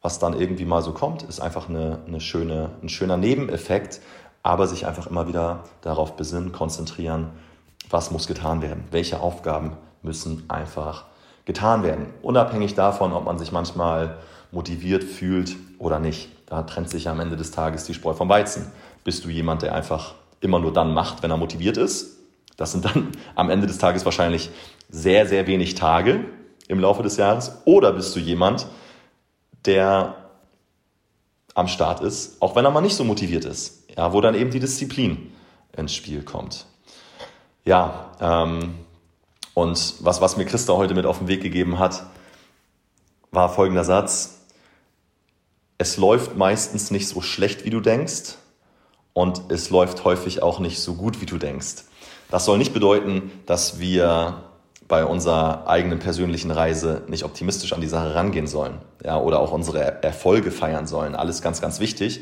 was 0.01 0.17
dann 0.17 0.39
irgendwie 0.39 0.65
mal 0.65 0.81
so 0.81 0.93
kommt, 0.93 1.23
ist 1.23 1.41
einfach 1.41 1.69
eine, 1.69 1.99
eine 2.07 2.21
schöne, 2.21 2.71
ein 2.81 2.89
schöner 2.89 3.17
Nebeneffekt, 3.17 4.01
aber 4.41 4.65
sich 4.65 4.87
einfach 4.87 5.07
immer 5.07 5.27
wieder 5.27 5.65
darauf 5.81 6.15
besinnen, 6.15 6.53
konzentrieren, 6.53 7.31
was 7.89 8.11
muss 8.11 8.27
getan 8.27 8.61
werden, 8.61 8.85
welche 8.91 9.19
Aufgaben 9.19 9.77
müssen 10.01 10.49
einfach 10.49 11.05
getan 11.45 11.83
werden, 11.83 12.07
unabhängig 12.21 12.75
davon, 12.75 13.13
ob 13.13 13.25
man 13.25 13.37
sich 13.37 13.51
manchmal 13.51 14.17
motiviert 14.51 15.03
fühlt 15.03 15.55
oder 15.79 15.99
nicht. 15.99 16.29
Da 16.45 16.63
trennt 16.63 16.89
sich 16.89 17.09
am 17.09 17.19
Ende 17.19 17.35
des 17.35 17.51
Tages 17.51 17.85
die 17.85 17.93
Spreu 17.93 18.13
vom 18.13 18.29
Weizen. 18.29 18.71
Bist 19.03 19.25
du 19.25 19.29
jemand, 19.29 19.61
der 19.61 19.73
einfach 19.75 20.13
immer 20.39 20.59
nur 20.59 20.71
dann 20.71 20.93
macht, 20.93 21.23
wenn 21.23 21.31
er 21.31 21.37
motiviert 21.37 21.77
ist? 21.77 22.17
Das 22.57 22.71
sind 22.71 22.85
dann 22.85 23.11
am 23.35 23.49
Ende 23.49 23.67
des 23.67 23.77
Tages 23.77 24.05
wahrscheinlich 24.05 24.49
sehr, 24.89 25.27
sehr 25.27 25.47
wenig 25.47 25.75
Tage 25.75 26.25
im 26.67 26.79
Laufe 26.79 27.03
des 27.03 27.17
Jahres. 27.17 27.57
Oder 27.65 27.91
bist 27.93 28.15
du 28.15 28.19
jemand, 28.19 28.67
der 29.65 30.15
am 31.55 31.67
Start 31.67 32.01
ist, 32.01 32.41
auch 32.41 32.55
wenn 32.55 32.65
er 32.65 32.71
mal 32.71 32.81
nicht 32.81 32.95
so 32.95 33.03
motiviert 33.03 33.45
ist, 33.45 33.83
ja, 33.95 34.11
wo 34.13 34.21
dann 34.21 34.35
eben 34.35 34.49
die 34.49 34.59
Disziplin 34.59 35.31
ins 35.75 35.93
Spiel 35.93 36.23
kommt. 36.23 36.65
Ja, 37.65 38.11
ähm, 38.19 38.75
und 39.53 39.95
was, 39.99 40.21
was 40.21 40.37
mir 40.37 40.45
Christa 40.45 40.73
heute 40.73 40.93
mit 40.93 41.05
auf 41.05 41.19
den 41.19 41.27
Weg 41.27 41.41
gegeben 41.41 41.79
hat, 41.79 42.05
war 43.31 43.49
folgender 43.49 43.83
Satz. 43.83 44.39
Es 45.77 45.97
läuft 45.97 46.35
meistens 46.35 46.91
nicht 46.91 47.07
so 47.07 47.21
schlecht, 47.21 47.65
wie 47.65 47.69
du 47.69 47.79
denkst, 47.79 48.35
und 49.13 49.43
es 49.49 49.69
läuft 49.69 50.03
häufig 50.03 50.41
auch 50.41 50.59
nicht 50.59 50.79
so 50.79 50.95
gut, 50.95 51.21
wie 51.21 51.25
du 51.25 51.37
denkst. 51.37 51.83
Das 52.29 52.45
soll 52.45 52.57
nicht 52.57 52.73
bedeuten, 52.73 53.31
dass 53.45 53.79
wir 53.79 54.43
bei 54.87 55.05
unserer 55.05 55.67
eigenen 55.67 55.99
persönlichen 55.99 56.51
Reise 56.51 57.03
nicht 57.07 57.23
optimistisch 57.23 57.73
an 57.73 57.81
die 57.81 57.87
Sache 57.87 58.15
rangehen 58.15 58.47
sollen 58.47 58.79
ja, 59.03 59.17
oder 59.17 59.39
auch 59.39 59.51
unsere 59.51 60.03
Erfolge 60.03 60.51
feiern 60.51 60.87
sollen. 60.87 61.15
Alles 61.15 61.41
ganz, 61.41 61.61
ganz 61.61 61.79
wichtig. 61.79 62.21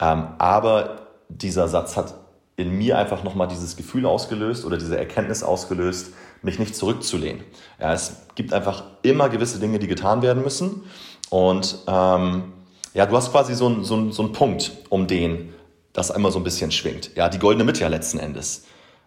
Ähm, 0.00 0.28
aber 0.38 1.08
dieser 1.28 1.66
Satz 1.66 1.96
hat 1.96 2.14
in 2.58 2.76
mir 2.76 2.98
einfach 2.98 3.22
nochmal 3.22 3.46
dieses 3.46 3.76
Gefühl 3.76 4.04
ausgelöst 4.04 4.64
oder 4.64 4.76
diese 4.76 4.98
Erkenntnis 4.98 5.44
ausgelöst, 5.44 6.12
mich 6.42 6.58
nicht 6.58 6.74
zurückzulehnen. 6.74 7.44
Ja, 7.80 7.92
es 7.92 8.26
gibt 8.34 8.52
einfach 8.52 8.82
immer 9.02 9.28
gewisse 9.28 9.60
Dinge, 9.60 9.78
die 9.78 9.86
getan 9.86 10.22
werden 10.22 10.42
müssen. 10.42 10.82
Und 11.30 11.78
ähm, 11.86 12.52
ja, 12.94 13.06
du 13.06 13.16
hast 13.16 13.30
quasi 13.30 13.54
so 13.54 13.66
einen 13.66 13.84
so 13.84 14.10
so 14.10 14.24
einen 14.24 14.32
Punkt, 14.32 14.72
um 14.88 15.06
den 15.06 15.54
das 15.92 16.10
einmal 16.10 16.32
so 16.32 16.40
ein 16.40 16.44
bisschen 16.44 16.72
schwingt. 16.72 17.12
Ja, 17.14 17.28
die 17.28 17.38
goldene 17.38 17.64
Mitte 17.64 17.80
ja 17.80 17.88
letzten 17.88 18.18
Endes. 18.18 18.64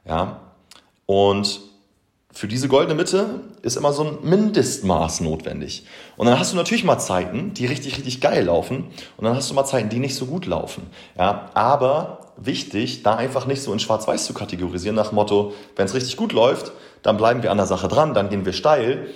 Ja, 0.08 0.39
und 1.05 1.60
für 2.34 2.48
diese 2.48 2.70
goldene 2.70 2.96
Mitte 2.96 3.41
ist 3.63 3.75
immer 3.75 3.91
so 3.91 4.05
ein 4.05 4.17
Mindestmaß 4.24 5.20
notwendig. 5.20 5.86
Und 6.15 6.27
dann 6.27 6.39
hast 6.39 6.53
du 6.53 6.55
natürlich 6.55 6.86
mal 6.86 7.00
Zeiten, 7.00 7.53
die 7.53 7.65
richtig, 7.65 7.98
richtig 7.98 8.22
geil 8.22 8.46
laufen. 8.46 8.86
Und 9.17 9.25
dann 9.25 9.36
hast 9.36 9.50
du 9.50 9.53
mal 9.53 9.65
Zeiten, 9.65 9.89
die 9.89 10.00
nicht 10.00 10.15
so 10.15 10.25
gut 10.25 10.46
laufen. 10.46 10.84
Ja, 11.17 11.50
aber 11.53 12.21
wichtig, 12.38 13.03
da 13.03 13.15
einfach 13.15 13.45
nicht 13.45 13.61
so 13.61 13.73
in 13.73 13.79
Schwarz-Weiß 13.79 14.25
zu 14.25 14.33
kategorisieren 14.33 14.95
nach 14.95 15.11
Motto, 15.11 15.53
wenn 15.75 15.85
es 15.85 15.93
richtig 15.93 16.17
gut 16.17 16.33
läuft, 16.33 16.71
dann 17.03 17.17
bleiben 17.17 17.43
wir 17.43 17.51
an 17.51 17.57
der 17.57 17.65
Sache 17.65 17.88
dran, 17.88 18.13
dann 18.13 18.29
gehen 18.29 18.45
wir 18.45 18.53
steil. 18.53 19.07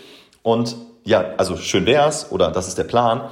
Und 0.43 0.75
ja, 1.03 1.33
also 1.37 1.57
schön 1.57 1.85
wär's, 1.85 2.31
oder 2.31 2.51
das 2.51 2.67
ist 2.67 2.77
der 2.77 2.83
Plan. 2.83 3.29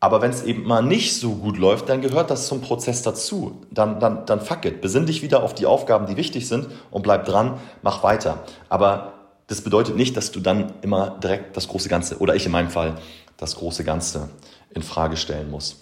Aber 0.00 0.20
wenn 0.20 0.30
es 0.30 0.42
eben 0.42 0.64
mal 0.64 0.82
nicht 0.82 1.14
so 1.14 1.36
gut 1.36 1.58
läuft, 1.58 1.88
dann 1.88 2.00
gehört 2.00 2.30
das 2.30 2.48
zum 2.48 2.60
Prozess 2.60 3.02
dazu. 3.02 3.62
Dann, 3.70 4.00
dann, 4.00 4.26
dann 4.26 4.40
fuck 4.40 4.64
it. 4.64 4.80
Besinn 4.80 5.06
dich 5.06 5.22
wieder 5.22 5.44
auf 5.44 5.54
die 5.54 5.66
Aufgaben, 5.66 6.06
die 6.06 6.16
wichtig 6.16 6.48
sind 6.48 6.66
und 6.90 7.02
bleib 7.02 7.24
dran, 7.24 7.60
mach 7.82 8.02
weiter. 8.02 8.40
Aber 8.68 9.12
das 9.46 9.60
bedeutet 9.60 9.96
nicht, 9.96 10.16
dass 10.16 10.32
du 10.32 10.40
dann 10.40 10.72
immer 10.82 11.18
direkt 11.22 11.56
das 11.56 11.68
große 11.68 11.88
Ganze, 11.88 12.18
oder 12.18 12.34
ich 12.34 12.46
in 12.46 12.52
meinem 12.52 12.70
Fall, 12.70 12.96
das 13.36 13.54
große 13.56 13.84
Ganze 13.84 14.28
in 14.74 14.82
Frage 14.82 15.16
stellen 15.16 15.50
musst. 15.50 15.78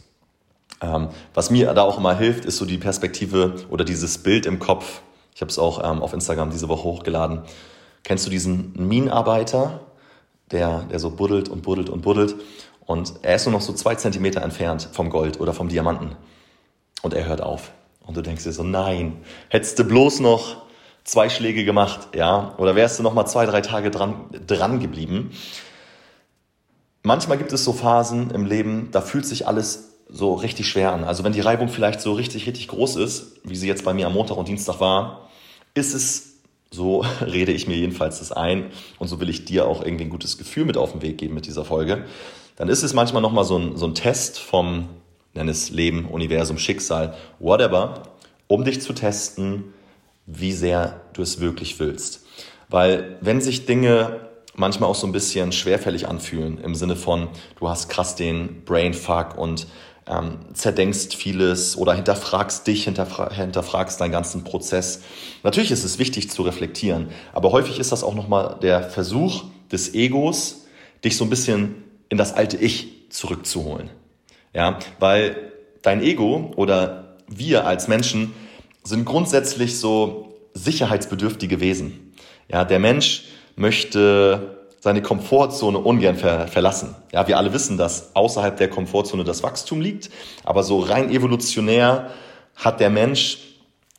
Ähm, 0.81 1.09
was 1.35 1.51
mir 1.51 1.73
da 1.75 1.83
auch 1.83 1.99
immer 1.99 2.17
hilft, 2.17 2.45
ist 2.45 2.57
so 2.57 2.65
die 2.65 2.79
Perspektive 2.79 3.55
oder 3.69 3.85
dieses 3.85 4.19
Bild 4.19 4.47
im 4.47 4.59
Kopf. 4.59 5.03
Ich 5.35 5.41
habe 5.41 5.51
es 5.51 5.59
auch 5.59 5.83
ähm, 5.85 6.03
auf 6.03 6.13
Instagram 6.13 6.51
diese 6.51 6.69
Woche 6.69 6.85
hochgeladen. 6.85 7.43
Kennst 8.03 8.27
du 8.27 8.31
diesen 8.31 8.73
Minenarbeiter, 8.77 9.81
der, 10.51 10.85
der 10.91 10.99
so 10.99 11.11
buddelt 11.11 11.49
und 11.49 11.63
buddelt 11.63 11.91
und 11.91 12.03
buddelt? 12.03 12.35
Und 12.87 13.15
er 13.23 13.37
ist 13.37 13.47
nur 13.47 13.53
noch 13.53 13.61
so 13.61 13.73
zwei 13.73 13.95
Zentimeter 13.95 14.43
entfernt 14.43 14.89
vom 14.93 15.11
Gold 15.11 15.39
oder 15.39 15.53
vom 15.53 15.69
Diamanten. 15.69 16.17
Und 17.03 17.15
er 17.15 17.27
hört 17.27 17.41
auf. 17.41 17.73
Und 18.05 18.17
du 18.17 18.23
denkst 18.23 18.45
dir 18.45 18.53
so, 18.53 18.63
nein, 18.63 19.19
hättest 19.49 19.79
du 19.79 19.85
bloß 19.85 20.21
noch 20.21 20.63
zwei 21.05 21.29
Schläge 21.29 21.65
gemacht, 21.65 22.09
ja, 22.15 22.55
oder 22.59 22.75
wärst 22.75 22.99
du 22.99 23.03
noch 23.03 23.15
mal 23.15 23.27
zwei, 23.27 23.47
drei 23.47 23.61
Tage 23.61 23.91
dran, 23.91 24.27
dran 24.47 24.81
geblieben. 24.81 25.31
Manchmal 27.03 27.39
gibt 27.39 27.53
es 27.53 27.65
so 27.65 27.73
Phasen 27.73 28.31
im 28.31 28.45
Leben, 28.45 28.89
da 28.93 29.01
fühlt 29.01 29.25
sich 29.27 29.47
alles 29.47 29.90
so 30.13 30.35
richtig 30.35 30.69
schwer 30.69 30.93
an. 30.93 31.05
Also 31.05 31.25
wenn 31.25 31.33
die 31.33 31.41
Reibung 31.41 31.69
vielleicht 31.69 32.01
so 32.01 32.13
richtig, 32.13 32.47
richtig 32.47 32.69
groß 32.69 32.97
ist, 32.97 33.41
wie 33.45 33.57
sie 33.57 33.69
jetzt 33.69 33.85
bei 33.85 33.95
mir 33.95 34.07
am 34.07 34.15
Montag 34.15 34.37
und 34.37 34.49
Dienstag 34.49 34.81
war, 34.81 35.31
ist 35.75 35.95
es, 35.95 36.35
so 36.71 37.05
rede 37.21 37.53
ich 37.53 37.69
mir 37.69 37.77
jedenfalls 37.77 38.19
das 38.19 38.33
ein 38.33 38.71
und 38.99 39.09
so 39.09 39.21
will 39.21 39.29
ich 39.29 39.45
dir 39.45 39.67
auch 39.67 39.85
irgendwie 39.85 40.05
ein 40.05 40.11
gutes 40.11 40.39
Gefühl 40.39 40.65
mit 40.65 40.77
auf 40.77 40.93
den 40.93 41.03
Weg 41.03 41.19
geben 41.19 41.35
mit 41.35 41.47
dieser 41.47 41.65
Folge, 41.65 42.05
dann 42.57 42.69
ist 42.69 42.83
es 42.83 42.93
manchmal 42.93 43.23
nochmal 43.23 43.45
so 43.45 43.59
ein, 43.59 43.77
so 43.77 43.87
ein 43.87 43.95
Test 43.95 44.39
vom, 44.39 44.89
nenn 45.35 45.49
es 45.49 45.71
Leben, 45.71 46.07
Universum, 46.07 46.59
Schicksal, 46.59 47.15
whatever, 47.39 48.03
um 48.49 48.65
dich 48.65 48.81
zu 48.81 48.93
testen, 48.93 49.73
wie 50.27 50.53
sehr 50.53 51.01
du 51.13 51.23
es 51.23 51.41
wirklich 51.41 51.79
willst. 51.81 52.27
Weil 52.69 53.17
wenn 53.21 53.41
sich 53.41 53.67
Dinge 53.67 54.29
manchmal 54.55 54.91
auch 54.91 54.95
so 54.95 55.07
ein 55.07 55.13
bisschen 55.13 55.53
schwerfällig 55.53 56.09
anfühlen, 56.09 56.59
im 56.59 56.75
Sinne 56.75 56.97
von, 56.97 57.29
du 57.59 57.69
hast 57.69 57.89
krass 57.89 58.15
den 58.15 58.65
Brainfuck 58.65 59.39
und 59.39 59.67
ähm, 60.11 60.39
zerdenkst 60.53 61.15
vieles 61.15 61.77
oder 61.77 61.95
hinterfragst 61.95 62.67
dich, 62.67 62.85
hinterfra 62.85 63.33
hinterfragst 63.33 64.01
deinen 64.01 64.13
ganzen 64.13 64.45
Prozess. 64.45 65.03
Natürlich 65.43 65.71
ist 65.71 65.85
es 65.85 65.99
wichtig 65.99 66.31
zu 66.31 66.43
reflektieren, 66.43 67.09
aber 67.33 67.53
häufig 67.53 67.79
ist 67.79 67.93
das 67.93 68.03
auch 68.03 68.15
nochmal 68.15 68.57
der 68.61 68.83
Versuch 68.83 69.45
des 69.71 69.95
Egos, 69.95 70.67
dich 71.05 71.17
so 71.17 71.25
ein 71.25 71.31
bisschen 71.31 71.85
in 72.09 72.19
das 72.19 72.35
alte 72.35 72.57
Ich 72.57 73.09
zurückzuholen. 73.11 73.91
Ja, 74.53 74.79
weil 74.99 75.53
dein 75.83 76.03
Ego 76.03 76.53
oder 76.57 77.17
wir 77.29 77.67
als 77.67 77.87
Menschen 77.87 78.33
sind 78.83 79.05
grundsätzlich 79.05 79.79
so 79.79 80.35
sicherheitsbedürftige 80.55 81.61
Wesen. 81.61 82.13
Ja, 82.49 82.65
der 82.65 82.81
Mensch 82.81 83.25
möchte 83.55 84.60
seine 84.81 85.03
Komfortzone 85.03 85.79
ungern 85.79 86.17
ver 86.17 86.49
verlassen. 86.49 86.97
Ja, 87.13 87.29
wir 87.29 87.39
alle 87.39 87.53
wissen, 87.53 87.77
dass 87.77 88.17
außerhalb 88.17 88.57
der 88.57 88.69
Komfortzone 88.69 89.25
das 89.25 89.43
Wachstum 89.43 89.81
liegt, 89.81 90.11
aber 90.45 90.63
so 90.63 90.81
rein 90.81 91.11
evolutionär 91.11 92.11
hat 92.57 92.81
der 92.81 92.91
Mensch 92.91 93.39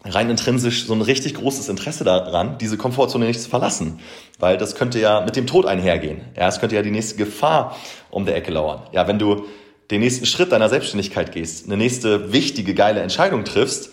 rein 0.03 0.29
intrinsisch 0.31 0.85
so 0.85 0.93
ein 0.93 1.01
richtig 1.01 1.35
großes 1.35 1.69
Interesse 1.69 2.03
daran, 2.03 2.57
diese 2.57 2.77
Komfortzone 2.77 3.25
nicht 3.25 3.41
zu 3.41 3.49
verlassen. 3.49 3.99
Weil 4.39 4.57
das 4.57 4.75
könnte 4.75 4.99
ja 4.99 5.21
mit 5.21 5.35
dem 5.35 5.45
Tod 5.45 5.67
einhergehen. 5.67 6.21
Ja, 6.35 6.47
es 6.47 6.59
könnte 6.59 6.75
ja 6.75 6.81
die 6.81 6.91
nächste 6.91 7.15
Gefahr 7.15 7.77
um 8.09 8.25
der 8.25 8.35
Ecke 8.35 8.51
lauern. 8.51 8.81
Ja, 8.91 9.07
wenn 9.07 9.19
du 9.19 9.45
den 9.91 10.01
nächsten 10.01 10.25
Schritt 10.25 10.51
deiner 10.51 10.69
Selbstständigkeit 10.69 11.31
gehst, 11.31 11.65
eine 11.65 11.77
nächste 11.77 12.33
wichtige, 12.33 12.73
geile 12.73 13.01
Entscheidung 13.01 13.43
triffst, 13.43 13.91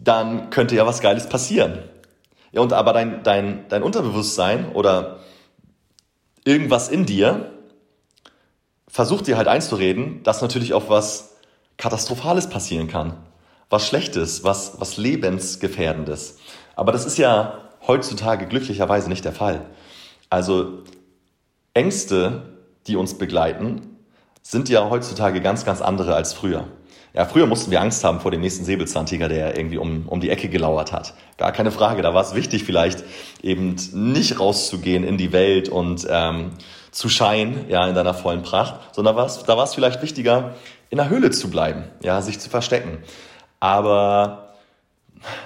dann 0.00 0.50
könnte 0.50 0.74
ja 0.74 0.86
was 0.86 1.00
Geiles 1.00 1.28
passieren. 1.28 1.84
Ja, 2.50 2.62
und 2.62 2.72
aber 2.72 2.92
dein, 2.92 3.22
dein, 3.22 3.66
dein 3.68 3.82
Unterbewusstsein 3.82 4.72
oder 4.72 5.20
irgendwas 6.44 6.88
in 6.88 7.06
dir 7.06 7.52
versucht 8.86 9.26
dir 9.26 9.36
halt 9.36 9.48
einzureden, 9.48 10.22
dass 10.22 10.42
natürlich 10.42 10.74
auch 10.74 10.88
was 10.88 11.36
Katastrophales 11.76 12.48
passieren 12.48 12.88
kann 12.88 13.16
was 13.70 13.86
Schlechtes, 13.86 14.44
was, 14.44 14.80
was 14.80 14.96
Lebensgefährdendes. 14.96 16.38
Aber 16.76 16.92
das 16.92 17.04
ist 17.04 17.18
ja 17.18 17.58
heutzutage 17.86 18.46
glücklicherweise 18.46 19.08
nicht 19.08 19.24
der 19.24 19.32
Fall. 19.32 19.66
Also 20.30 20.84
Ängste, 21.74 22.42
die 22.86 22.96
uns 22.96 23.18
begleiten, 23.18 23.96
sind 24.42 24.68
ja 24.68 24.88
heutzutage 24.88 25.40
ganz, 25.40 25.64
ganz 25.64 25.82
andere 25.82 26.14
als 26.14 26.32
früher. 26.32 26.68
Ja, 27.14 27.24
früher 27.24 27.46
mussten 27.46 27.70
wir 27.70 27.80
Angst 27.80 28.04
haben 28.04 28.20
vor 28.20 28.30
dem 28.30 28.40
nächsten 28.40 28.64
Säbelzahntiger, 28.64 29.28
der 29.28 29.56
irgendwie 29.56 29.78
um, 29.78 30.06
um 30.06 30.20
die 30.20 30.30
Ecke 30.30 30.48
gelauert 30.48 30.92
hat. 30.92 31.14
Gar 31.36 31.52
keine 31.52 31.70
Frage. 31.70 32.02
Da 32.02 32.14
war 32.14 32.22
es 32.22 32.34
wichtig, 32.34 32.64
vielleicht 32.64 33.02
eben 33.42 33.76
nicht 33.92 34.38
rauszugehen 34.38 35.04
in 35.04 35.16
die 35.16 35.32
Welt 35.32 35.68
und 35.68 36.06
ähm, 36.10 36.52
zu 36.90 37.08
scheinen, 37.08 37.68
ja, 37.68 37.86
in 37.86 37.94
deiner 37.94 38.14
vollen 38.14 38.42
Pracht, 38.42 38.94
sondern 38.94 39.16
war's, 39.16 39.42
da 39.44 39.56
war 39.56 39.64
es 39.64 39.74
vielleicht 39.74 40.02
wichtiger, 40.02 40.54
in 40.90 40.98
der 40.98 41.08
Höhle 41.08 41.30
zu 41.30 41.50
bleiben, 41.50 41.84
ja, 42.02 42.20
sich 42.22 42.38
zu 42.40 42.50
verstecken. 42.50 42.98
Aber 43.60 44.54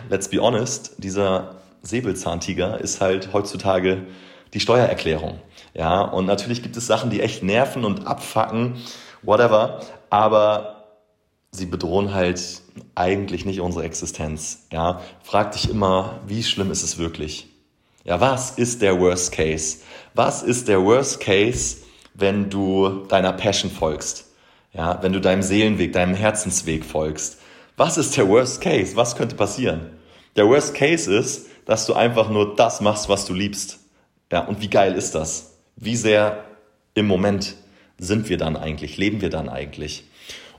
let's 0.09 0.29
be 0.29 0.39
honest, 0.39 0.95
dieser 0.99 1.57
Säbelzahntiger 1.83 2.81
ist 2.81 3.01
halt 3.01 3.33
heutzutage 3.33 4.07
die 4.55 4.61
Steuererklärung. 4.61 5.41
Ja, 5.75 6.03
und 6.03 6.27
natürlich 6.27 6.63
gibt 6.63 6.77
es 6.77 6.87
Sachen, 6.87 7.11
die 7.11 7.21
echt 7.21 7.43
nerven 7.43 7.85
und 7.85 8.07
abfacken, 8.07 8.77
whatever, 9.23 9.81
aber 10.11 10.82
sie 11.55 11.67
bedrohen 11.67 12.15
halt 12.15 12.63
eigentlich 12.95 13.45
nicht 13.45 13.61
unsere 13.61 13.85
Existenz. 13.85 14.67
Ja, 14.73 15.03
frag 15.23 15.53
dich 15.53 15.69
immer, 15.69 16.21
wie 16.27 16.43
schlimm 16.43 16.71
ist 16.71 16.83
es 16.83 16.97
wirklich? 16.97 17.47
Ja, 18.05 18.21
was 18.21 18.53
ist 18.53 18.81
der 18.81 18.99
Worst 18.99 19.33
Case? 19.33 19.79
Was 20.15 20.43
ist 20.43 20.67
der 20.67 20.83
Worst 20.83 21.21
Case, 21.21 21.77
wenn 22.15 22.49
du 22.49 23.05
deiner 23.09 23.35
Passion 23.35 23.71
folgst? 23.71 24.31
Ja, 24.73 25.03
wenn 25.03 25.13
du 25.13 25.21
deinem 25.21 25.43
Seelenweg, 25.43 25.93
deinem 25.93 26.15
Herzensweg 26.15 26.87
folgst? 26.87 27.39
Was 27.77 27.99
ist 27.99 28.17
der 28.17 28.29
Worst 28.29 28.63
Case? 28.63 28.97
Was 28.97 29.15
könnte 29.15 29.37
passieren? 29.37 29.91
Der 30.37 30.49
Worst 30.49 30.75
Case 30.75 31.15
ist, 31.15 31.49
dass 31.67 31.85
du 31.85 31.93
einfach 31.93 32.31
nur 32.31 32.57
das 32.57 32.81
machst, 32.81 33.11
was 33.11 33.27
du 33.27 33.35
liebst. 33.35 33.79
Ja, 34.33 34.41
und 34.41 34.63
wie 34.63 34.71
geil 34.71 34.95
ist 34.95 35.15
das? 35.15 35.59
Wie 35.77 35.97
sehr 35.97 36.45
im 36.95 37.07
Moment 37.07 37.57
sind 37.99 38.31
wir 38.31 38.39
dann 38.39 38.57
eigentlich? 38.57 38.97
Leben 38.97 39.21
wir 39.21 39.29
dann 39.29 39.51
eigentlich? 39.51 40.05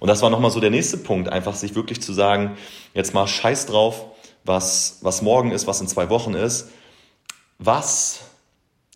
Und 0.03 0.09
das 0.09 0.21
war 0.21 0.29
nochmal 0.29 0.51
so 0.51 0.59
der 0.59 0.69
nächste 0.69 0.97
Punkt, 0.97 1.29
einfach 1.29 1.55
sich 1.55 1.75
wirklich 1.75 2.01
zu 2.01 2.11
sagen, 2.11 2.57
jetzt 2.93 3.13
mal 3.13 3.25
scheiß 3.25 3.67
drauf, 3.67 4.07
was, 4.43 4.97
was 4.99 5.21
morgen 5.21 5.51
ist, 5.51 5.65
was 5.65 5.79
in 5.79 5.87
zwei 5.87 6.09
Wochen 6.09 6.33
ist. 6.33 6.67
Was 7.57 8.19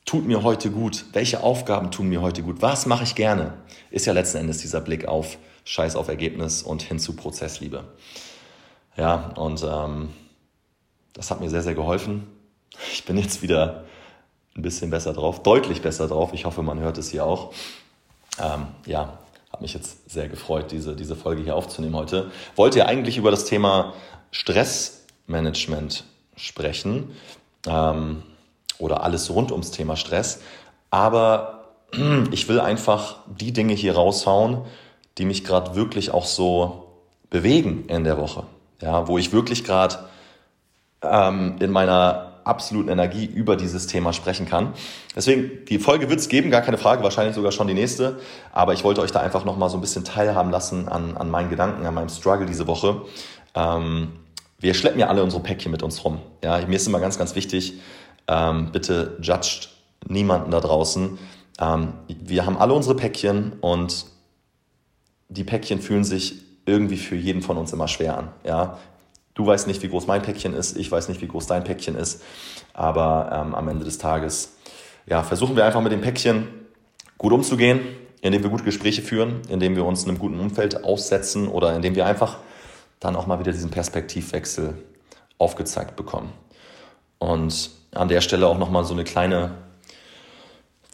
tut 0.04 0.28
mir 0.28 0.44
heute 0.44 0.70
gut? 0.70 1.06
Welche 1.14 1.44
Aufgaben 1.44 1.92
tun 1.92 2.10
mir 2.10 2.22
heute 2.22 2.44
gut? 2.44 2.62
Was 2.62 2.88
mache 2.88 3.06
ich 3.06 3.16
gerne? 3.16 3.54
Ist 3.90 4.06
ja 4.06 4.12
letzten 4.12 4.40
Endes 4.40 4.58
dieser 4.58 4.82
Blick 4.82 5.08
auf 5.08 5.38
Scheiß 5.64 5.96
auf 5.96 6.10
Ergebnis 6.10 6.62
und 6.62 6.82
hin 6.82 7.00
zu 7.00 7.16
Prozessliebe. 7.16 7.86
Ja, 8.98 9.30
und 9.38 9.64
ähm, 9.64 10.10
das 11.14 11.32
hat 11.32 11.40
mir 11.40 11.50
sehr, 11.50 11.64
sehr 11.64 11.74
geholfen. 11.74 12.28
Ich 12.92 13.06
bin 13.06 13.18
jetzt 13.18 13.42
wieder 13.42 13.86
ein 14.58 14.62
bisschen 14.62 14.90
besser 14.90 15.14
drauf, 15.14 15.42
deutlich 15.42 15.82
besser 15.82 16.10
drauf. 16.10 16.32
Ich 16.34 16.44
hoffe, 16.44 16.64
man 16.64 16.80
hört 16.82 16.98
es 16.98 17.12
hier 17.12 17.26
auch. 17.26 17.54
Ähm, 18.44 18.68
ja, 18.86 19.20
habe 19.52 19.64
mich 19.64 19.74
jetzt 19.74 20.10
sehr 20.10 20.28
gefreut, 20.28 20.72
diese, 20.72 20.96
diese 20.96 21.16
Folge 21.16 21.44
hier 21.44 21.56
aufzunehmen 21.56 21.96
heute. 21.96 22.32
Wollte 22.56 22.80
ja 22.80 22.86
eigentlich 22.86 23.18
über 23.18 23.32
das 23.32 23.46
Thema 23.46 23.94
Stressmanagement 24.32 26.04
sprechen 26.36 27.12
ähm, 27.66 28.24
oder 28.78 29.04
alles 29.04 29.30
rund 29.30 29.52
ums 29.52 29.72
Thema 29.72 29.96
Stress. 29.96 30.42
Aber 30.90 31.66
ich 32.32 32.50
will 32.50 32.60
einfach 32.60 33.18
die 33.28 33.54
Dinge 33.54 33.74
hier 33.74 33.96
raushauen, 33.96 34.62
die 35.18 35.26
mich 35.26 35.44
gerade 35.44 35.76
wirklich 35.76 36.12
auch 36.12 36.26
so 36.26 36.88
bewegen 37.30 37.86
in 37.88 38.04
der 38.04 38.18
Woche. 38.18 38.44
Ja, 38.82 39.08
wo 39.08 39.18
ich 39.18 39.32
wirklich 39.32 39.64
gerade 39.64 39.98
ähm, 41.02 41.56
in 41.60 41.72
meiner 41.72 42.37
absoluten 42.48 42.90
Energie 42.90 43.26
über 43.26 43.56
dieses 43.56 43.88
Thema 43.88 44.14
sprechen 44.14 44.48
kann. 44.48 44.74
Deswegen, 45.16 45.66
die 45.66 45.80
Folge 45.80 46.10
wird 46.10 46.20
es 46.20 46.30
geben, 46.30 46.50
gar 46.50 46.62
keine 46.62 46.78
Frage, 46.78 47.04
wahrscheinlich 47.04 47.36
sogar 47.36 47.52
schon 47.52 47.68
die 47.68 47.74
nächste. 47.74 48.20
Aber 48.52 48.74
ich 48.74 48.84
wollte 48.84 49.02
euch 49.02 49.12
da 49.12 49.20
einfach 49.20 49.46
nochmal 49.46 49.70
so 49.70 49.78
ein 49.78 49.82
bisschen 49.82 50.04
teilhaben 50.04 50.52
lassen 50.52 50.88
an, 50.88 51.18
an 51.18 51.30
meinen 51.30 51.50
Gedanken, 51.50 51.86
an 51.86 51.94
meinem 51.94 52.10
Struggle 52.10 52.46
diese 52.46 52.68
Woche. 52.68 53.02
Ähm, 53.56 54.14
wir 54.60 54.74
schleppen 54.74 55.00
ja 55.00 55.08
alle 55.08 55.24
unsere 55.24 55.44
Päckchen 55.44 55.72
mit 55.72 55.84
uns 55.84 56.04
rum. 56.04 56.20
Ja, 56.44 56.60
mir 56.66 56.76
ist 56.76 56.88
immer 56.88 57.00
ganz, 57.00 57.18
ganz 57.18 57.36
wichtig, 57.36 57.74
ähm, 58.28 58.72
bitte 58.72 59.18
judgt 59.22 59.70
niemanden 60.08 60.52
da 60.52 60.60
draußen. 60.60 61.18
Ähm, 61.60 61.94
wir 62.08 62.46
haben 62.46 62.58
alle 62.58 62.74
unsere 62.74 62.96
Päckchen 62.96 63.54
und 63.62 64.06
die 65.30 65.44
Päckchen 65.44 65.80
fühlen 65.80 66.04
sich 66.04 66.36
irgendwie 66.66 66.98
für 66.98 67.16
jeden 67.16 67.42
von 67.42 67.58
uns 67.58 67.74
immer 67.74 67.88
schwer 67.88 68.18
an. 68.18 68.30
Ja? 68.44 68.78
Du 69.38 69.46
weißt 69.46 69.68
nicht, 69.68 69.84
wie 69.84 69.90
groß 69.90 70.08
mein 70.08 70.24
Päckchen 70.24 70.56
ist, 70.56 70.76
ich 70.76 70.92
weiß 70.92 71.10
nicht, 71.10 71.22
wie 71.22 71.28
groß 71.28 71.46
dein 71.46 71.64
Päckchen 71.64 71.96
ist, 71.96 72.24
aber 72.74 73.30
ähm, 73.32 73.54
am 73.54 73.68
Ende 73.68 73.86
des 73.86 74.00
Tages 74.00 74.54
ja, 75.06 75.22
versuchen 75.22 75.56
wir 75.56 75.64
einfach 75.64 75.82
mit 75.82 75.92
dem 75.92 76.02
Päckchen 76.02 76.48
gut 77.20 77.32
umzugehen, 77.32 77.82
indem 78.22 78.42
wir 78.42 78.50
gute 78.50 78.64
Gespräche 78.64 79.04
führen, 79.04 79.44
indem 79.48 79.76
wir 79.76 79.86
uns 79.86 80.06
einem 80.06 80.18
guten 80.18 80.40
Umfeld 80.40 80.84
aussetzen 80.84 81.48
oder 81.48 81.76
indem 81.76 81.96
wir 81.96 82.08
einfach 82.08 82.38
dann 83.00 83.16
auch 83.16 83.28
mal 83.28 83.40
wieder 83.40 83.52
diesen 83.52 83.70
Perspektivwechsel 83.70 84.74
aufgezeigt 85.38 85.96
bekommen. 85.96 86.34
Und 87.20 87.70
an 87.94 88.08
der 88.08 88.22
Stelle 88.22 88.48
auch 88.48 88.58
nochmal 88.58 88.86
so 88.86 88.94
eine 88.94 89.04
kleine 89.04 89.52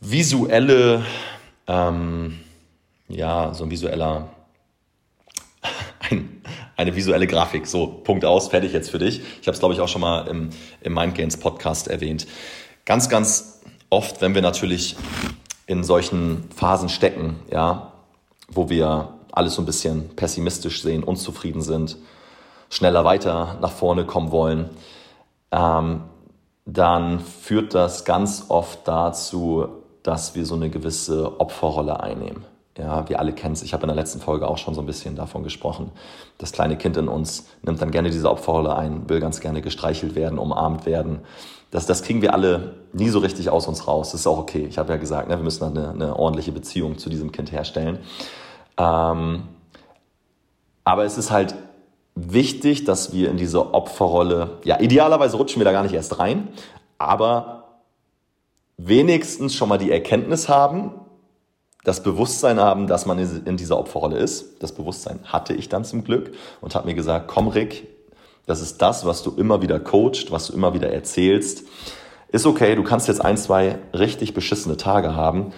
visuelle 0.02 1.06
ähm, 1.68 2.40
ja, 3.08 3.54
so 3.54 3.64
ein 3.64 3.72
visueller, 3.72 4.30
eine 6.76 6.96
visuelle 6.96 7.28
Grafik. 7.28 7.68
So, 7.68 7.88
Punkt 7.88 8.26
aus, 8.26 8.48
fertig 8.48 8.74
jetzt 8.74 8.90
für 8.90 9.00
dich. 9.00 9.22
Ich 9.42 9.48
habe 9.48 9.54
es, 9.54 9.60
glaube 9.60 9.74
ich, 9.74 9.82
auch 9.82 9.88
schon 9.88 10.02
mal 10.02 10.28
im, 10.28 10.50
im 10.82 10.94
Mindgains 10.94 11.38
Podcast 11.38 11.88
erwähnt. 11.88 12.28
Ganz, 12.86 13.10
ganz 13.10 13.62
oft, 13.90 14.22
wenn 14.22 14.36
wir 14.36 14.42
natürlich 14.42 14.96
in 15.68 15.84
solchen 15.84 16.50
Phasen 16.56 16.90
stecken, 16.90 17.38
ja, 17.52 17.94
wo 18.50 18.70
wir 18.70 19.14
alles 19.32 19.56
so 19.56 19.62
ein 19.62 19.66
bisschen 19.66 20.10
pessimistisch 20.16 20.82
sehen, 20.82 21.04
unzufrieden 21.04 21.62
sind, 21.62 21.98
schneller 22.70 23.06
weiter 23.06 23.58
nach 23.62 23.72
vorne 23.72 24.06
kommen 24.06 24.32
wollen, 24.32 24.70
ähm, 25.52 26.02
dann 26.66 27.20
führt 27.20 27.74
das 27.74 28.06
ganz 28.06 28.46
oft 28.50 28.88
dazu, 28.88 29.68
dass 30.02 30.36
wir 30.36 30.46
so 30.46 30.56
eine 30.56 30.70
gewisse 30.70 31.40
Opferrolle 31.40 32.02
einnehmen. 32.02 32.46
Ja, 32.78 33.08
wir 33.08 33.20
alle 33.20 33.34
kennen 33.34 33.54
es. 33.54 33.62
Ich 33.62 33.74
habe 33.74 33.84
in 33.84 33.88
der 33.88 33.96
letzten 33.96 34.20
Folge 34.20 34.48
auch 34.48 34.58
schon 34.58 34.74
so 34.74 34.82
ein 34.82 34.88
bisschen 34.88 35.16
davon 35.16 35.44
gesprochen. 35.44 35.92
Das 36.40 36.52
kleine 36.52 36.76
Kind 36.76 36.98
in 36.98 37.08
uns 37.08 37.48
nimmt 37.62 37.82
dann 37.82 37.92
gerne 37.92 38.10
diese 38.10 38.30
Opferrolle 38.30 38.76
ein, 38.76 39.08
will 39.10 39.20
ganz 39.20 39.42
gerne 39.42 39.62
gestreichelt 39.62 40.16
werden, 40.16 40.40
umarmt 40.40 40.88
werden. 40.88 41.20
Das, 41.70 41.86
das 41.86 42.02
kriegen 42.02 42.24
wir 42.24 42.34
alle 42.34 42.76
nie 42.92 43.10
so 43.10 43.20
richtig 43.20 43.50
aus 43.50 43.68
uns 43.68 43.88
raus. 43.88 44.12
Das 44.12 44.22
ist 44.22 44.28
auch 44.28 44.40
okay. 44.40 44.66
Ich 44.68 44.80
habe 44.80 44.92
ja 44.92 44.98
gesagt, 44.98 45.28
ne, 45.28 45.38
wir 45.38 45.44
müssen 45.44 45.64
eine, 45.64 45.90
eine 45.92 46.18
ordentliche 46.18 46.52
Beziehung 46.52 46.98
zu 46.98 47.10
diesem 47.10 47.32
Kind 47.32 47.52
herstellen. 47.52 48.00
Ähm, 48.78 49.44
aber 50.84 51.06
es 51.06 51.18
ist 51.18 51.30
halt 51.30 51.56
wichtig, 52.16 52.86
dass 52.86 53.14
wir 53.14 53.30
in 53.30 53.38
diese 53.38 53.74
Opferrolle, 53.74 54.58
ja, 54.64 54.80
idealerweise 54.80 55.38
rutschen 55.38 55.60
wir 55.60 55.66
da 55.66 55.72
gar 55.72 55.84
nicht 55.84 55.94
erst 55.94 56.20
rein, 56.20 56.50
aber 56.98 57.82
wenigstens 58.78 59.56
schon 59.56 59.70
mal 59.70 59.78
die 59.78 59.92
Erkenntnis 59.92 60.50
haben, 60.50 60.92
das 61.84 62.02
Bewusstsein 62.02 62.60
haben, 62.60 62.88
dass 62.88 63.06
man 63.06 63.20
in 63.20 63.58
dieser 63.58 63.78
Opferrolle 63.78 64.18
ist. 64.18 64.62
Das 64.62 64.72
Bewusstsein 64.72 65.20
hatte 65.26 65.54
ich 65.54 65.70
dann 65.70 65.84
zum 65.84 66.04
Glück 66.04 66.34
und 66.62 66.76
habe 66.76 66.88
mir 66.88 66.94
gesagt, 66.94 67.28
komm 67.28 67.48
Rick, 67.48 67.88
das 68.46 68.62
ist 68.62 68.82
das, 68.82 69.06
was 69.06 69.24
du 69.24 69.32
immer 69.32 69.62
wieder 69.62 69.80
coacht, 69.80 70.32
was 70.32 70.48
du 70.48 70.54
immer 70.54 70.74
wieder 70.74 70.92
erzählst. 70.92 71.64
Ist 72.30 72.46
okay, 72.46 72.76
du 72.76 72.84
kannst 72.84 73.08
jetzt 73.08 73.24
ein, 73.24 73.38
zwei 73.38 73.80
richtig 73.94 74.34
beschissene 74.34 74.78
Tage 74.78 75.16
haben, 75.16 75.54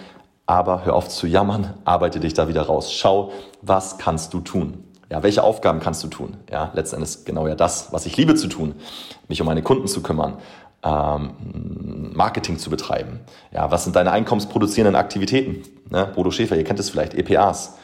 aber 0.46 0.84
hör 0.84 0.94
auf 0.94 1.08
zu 1.08 1.26
jammern, 1.26 1.74
arbeite 1.84 2.20
dich 2.20 2.34
da 2.34 2.48
wieder 2.48 2.62
raus. 2.62 2.92
Schau, 2.92 3.32
was 3.62 3.98
kannst 3.98 4.34
du 4.34 4.40
tun? 4.40 4.84
Ja, 5.10 5.22
welche 5.22 5.42
Aufgaben 5.42 5.80
kannst 5.80 6.02
du 6.02 6.08
tun? 6.08 6.36
Ja, 6.50 6.70
letztendlich 6.74 7.24
genau 7.24 7.46
ja 7.46 7.54
das, 7.54 7.92
was 7.92 8.06
ich 8.06 8.16
liebe 8.16 8.34
zu 8.34 8.48
tun, 8.48 8.74
mich 9.28 9.40
um 9.40 9.46
meine 9.46 9.62
Kunden 9.62 9.86
zu 9.86 10.02
kümmern, 10.02 10.38
ähm, 10.86 12.12
Marketing 12.14 12.58
zu 12.58 12.70
betreiben. 12.70 13.20
Ja, 13.52 13.70
was 13.70 13.84
sind 13.84 13.96
deine 13.96 14.12
einkommensproduzierenden 14.12 14.94
Aktivitäten? 14.94 15.62
Ne? 15.90 16.12
Bodo 16.14 16.30
Schäfer, 16.30 16.56
ihr 16.56 16.64
kennt 16.64 16.78
es 16.78 16.90
vielleicht, 16.90 17.14
EPAs. 17.14 17.76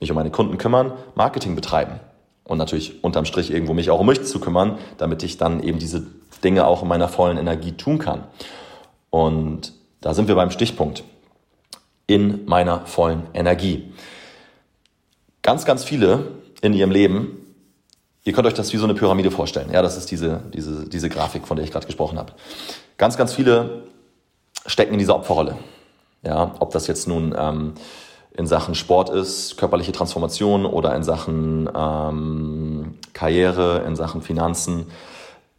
Mich 0.00 0.10
um 0.10 0.16
meine 0.16 0.30
Kunden 0.30 0.56
kümmern, 0.56 0.92
Marketing 1.14 1.54
betreiben. 1.54 2.00
Und 2.44 2.58
natürlich 2.58 3.04
unterm 3.04 3.26
Strich 3.26 3.52
irgendwo 3.52 3.74
mich 3.74 3.90
auch 3.90 4.00
um 4.00 4.06
mich 4.06 4.24
zu 4.24 4.40
kümmern, 4.40 4.78
damit 4.96 5.22
ich 5.22 5.36
dann 5.36 5.62
eben 5.62 5.78
diese 5.78 6.06
Dinge 6.42 6.66
auch 6.66 6.82
in 6.82 6.88
meiner 6.88 7.08
vollen 7.08 7.36
Energie 7.36 7.72
tun 7.72 7.98
kann. 7.98 8.24
Und 9.10 9.74
da 10.00 10.14
sind 10.14 10.26
wir 10.26 10.34
beim 10.34 10.50
Stichpunkt. 10.50 11.04
In 12.06 12.46
meiner 12.46 12.86
vollen 12.86 13.24
Energie. 13.34 13.92
Ganz, 15.42 15.64
ganz 15.64 15.84
viele 15.84 16.32
in 16.62 16.72
ihrem 16.72 16.90
Leben, 16.90 17.49
ihr 18.24 18.32
könnt 18.32 18.46
euch 18.46 18.54
das 18.54 18.72
wie 18.72 18.76
so 18.76 18.84
eine 18.84 18.94
Pyramide 18.94 19.30
vorstellen. 19.30 19.70
Ja, 19.72 19.82
das 19.82 19.96
ist 19.96 20.10
diese, 20.10 20.42
diese, 20.52 20.88
diese 20.88 21.08
Grafik, 21.08 21.46
von 21.46 21.56
der 21.56 21.64
ich 21.64 21.72
gerade 21.72 21.86
gesprochen 21.86 22.18
habe. 22.18 22.32
Ganz, 22.96 23.16
ganz 23.16 23.34
viele 23.34 23.84
stecken 24.66 24.92
in 24.92 24.98
dieser 24.98 25.16
Opferrolle. 25.16 25.56
Ja, 26.22 26.54
ob 26.58 26.70
das 26.72 26.86
jetzt 26.86 27.08
nun 27.08 27.34
ähm, 27.38 27.74
in 28.32 28.46
Sachen 28.46 28.74
Sport 28.74 29.10
ist, 29.10 29.56
körperliche 29.56 29.92
Transformation 29.92 30.66
oder 30.66 30.94
in 30.94 31.02
Sachen 31.02 31.68
ähm, 31.74 32.94
Karriere, 33.14 33.84
in 33.86 33.96
Sachen 33.96 34.20
Finanzen, 34.20 34.86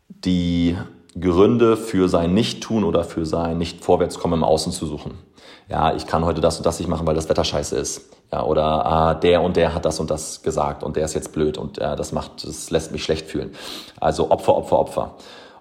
die 0.07 0.77
Gründe 1.19 1.77
für 1.77 2.07
sein 2.07 2.33
Nicht-Tun 2.33 2.83
oder 2.83 3.03
für 3.03 3.25
sein 3.25 3.57
Nicht-Vorwärtskommen 3.57 4.39
im 4.39 4.43
Außen 4.43 4.71
zu 4.71 4.85
suchen. 4.85 5.15
Ja, 5.67 5.95
ich 5.95 6.05
kann 6.05 6.25
heute 6.25 6.41
das 6.41 6.57
und 6.57 6.65
das 6.65 6.79
nicht 6.79 6.87
machen, 6.87 7.07
weil 7.07 7.15
das 7.15 7.27
Wetter 7.27 7.43
scheiße 7.43 7.75
ist. 7.77 8.09
Ja, 8.31 8.43
oder 8.43 8.85
ah, 8.85 9.13
der 9.13 9.41
und 9.41 9.57
der 9.57 9.73
hat 9.73 9.83
das 9.83 9.99
und 9.99 10.09
das 10.09 10.41
gesagt 10.41 10.83
und 10.83 10.95
der 10.95 11.03
ist 11.03 11.13
jetzt 11.13 11.33
blöd 11.33 11.57
und 11.57 11.79
äh, 11.79 11.97
das 11.97 12.13
macht, 12.13 12.47
das 12.47 12.71
lässt 12.71 12.93
mich 12.93 13.03
schlecht 13.03 13.27
fühlen. 13.27 13.53
Also 13.99 14.31
Opfer, 14.31 14.55
Opfer, 14.55 14.79
Opfer. 14.79 15.15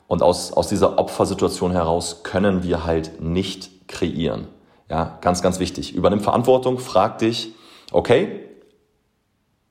Und 0.07 0.23
aus, 0.23 0.53
aus 0.53 0.69
dieser 0.69 0.99
Opfersituation 0.99 1.73
heraus 1.73 2.23
können 2.23 2.63
wir 2.63 2.85
halt 2.85 3.21
nicht 3.21 3.89
kreieren. 3.89 4.47
Ja, 4.89 5.19
ganz, 5.21 5.43
ganz 5.43 5.59
wichtig. 5.59 5.95
Übernimm 5.95 6.21
Verantwortung, 6.21 6.79
frag 6.79 7.19
dich, 7.19 7.53
okay, 7.93 8.41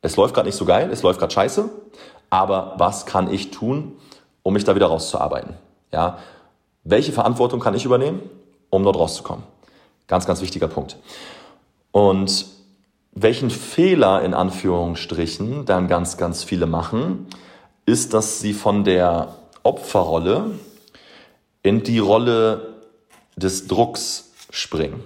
es 0.02 0.16
läuft 0.18 0.34
gerade 0.34 0.48
nicht 0.48 0.56
so 0.56 0.66
geil, 0.66 0.90
es 0.92 1.02
läuft 1.02 1.20
gerade 1.20 1.34
scheiße, 1.34 1.70
aber 2.30 2.76
was 2.78 3.06
kann 3.06 3.32
ich 3.32 3.52
tun, 3.52 3.98
um 4.44 4.54
mich 4.54 4.64
da 4.64 4.76
wieder 4.76 4.88
rauszuarbeiten? 4.88 5.56
Ja, 5.92 6.20
welche 6.84 7.12
Verantwortung 7.12 7.60
kann 7.60 7.76
ich 7.76 7.86
übernehmen, 7.86 8.22
um 8.70 8.84
dort 8.84 8.98
rauszukommen? 8.98 9.44
Ganz, 10.08 10.26
ganz 10.26 10.42
wichtiger 10.42 10.68
Punkt. 10.68 10.98
Und 11.92 12.59
welchen 13.12 13.50
Fehler 13.50 14.22
in 14.24 14.34
Anführungsstrichen 14.34 15.66
dann 15.66 15.88
ganz, 15.88 16.18
ganz 16.18 16.44
viele 16.44 16.66
machen, 16.66 17.28
ist, 17.86 18.14
dass 18.14 18.40
sie 18.40 18.54
von 18.54 18.84
der 18.84 19.36
Opferrolle 19.64 20.52
in 21.64 21.84
die 21.84 22.00
Rolle 22.00 22.76
des 23.36 23.68
Drucks 23.68 24.32
springen. 24.50 25.04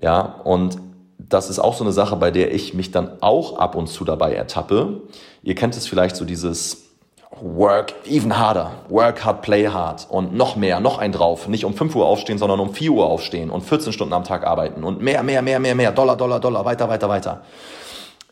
Ja, 0.00 0.20
und 0.20 0.78
das 1.18 1.50
ist 1.50 1.58
auch 1.58 1.74
so 1.74 1.84
eine 1.84 1.92
Sache, 1.92 2.16
bei 2.16 2.30
der 2.30 2.54
ich 2.54 2.74
mich 2.74 2.90
dann 2.90 3.20
auch 3.20 3.58
ab 3.58 3.74
und 3.74 3.88
zu 3.88 4.04
dabei 4.04 4.34
ertappe. 4.34 5.02
Ihr 5.42 5.54
kennt 5.54 5.76
es 5.76 5.86
vielleicht 5.86 6.16
so 6.16 6.24
dieses 6.24 6.89
Work 7.30 7.94
even 8.06 8.36
harder, 8.36 8.72
work 8.88 9.24
hard, 9.24 9.42
play 9.42 9.68
hard 9.68 10.06
und 10.10 10.34
noch 10.34 10.56
mehr, 10.56 10.80
noch 10.80 10.98
ein 10.98 11.12
drauf. 11.12 11.46
Nicht 11.46 11.64
um 11.64 11.74
5 11.74 11.94
Uhr 11.94 12.06
aufstehen, 12.06 12.38
sondern 12.38 12.58
um 12.58 12.74
4 12.74 12.90
Uhr 12.90 13.06
aufstehen 13.06 13.50
und 13.50 13.62
14 13.62 13.92
Stunden 13.92 14.12
am 14.12 14.24
Tag 14.24 14.44
arbeiten 14.44 14.82
und 14.82 15.00
mehr, 15.00 15.22
mehr, 15.22 15.40
mehr, 15.40 15.60
mehr, 15.60 15.74
mehr, 15.76 15.92
Dollar, 15.92 16.16
Dollar, 16.16 16.40
Dollar, 16.40 16.64
weiter, 16.64 16.88
weiter, 16.88 17.08
weiter. 17.08 17.42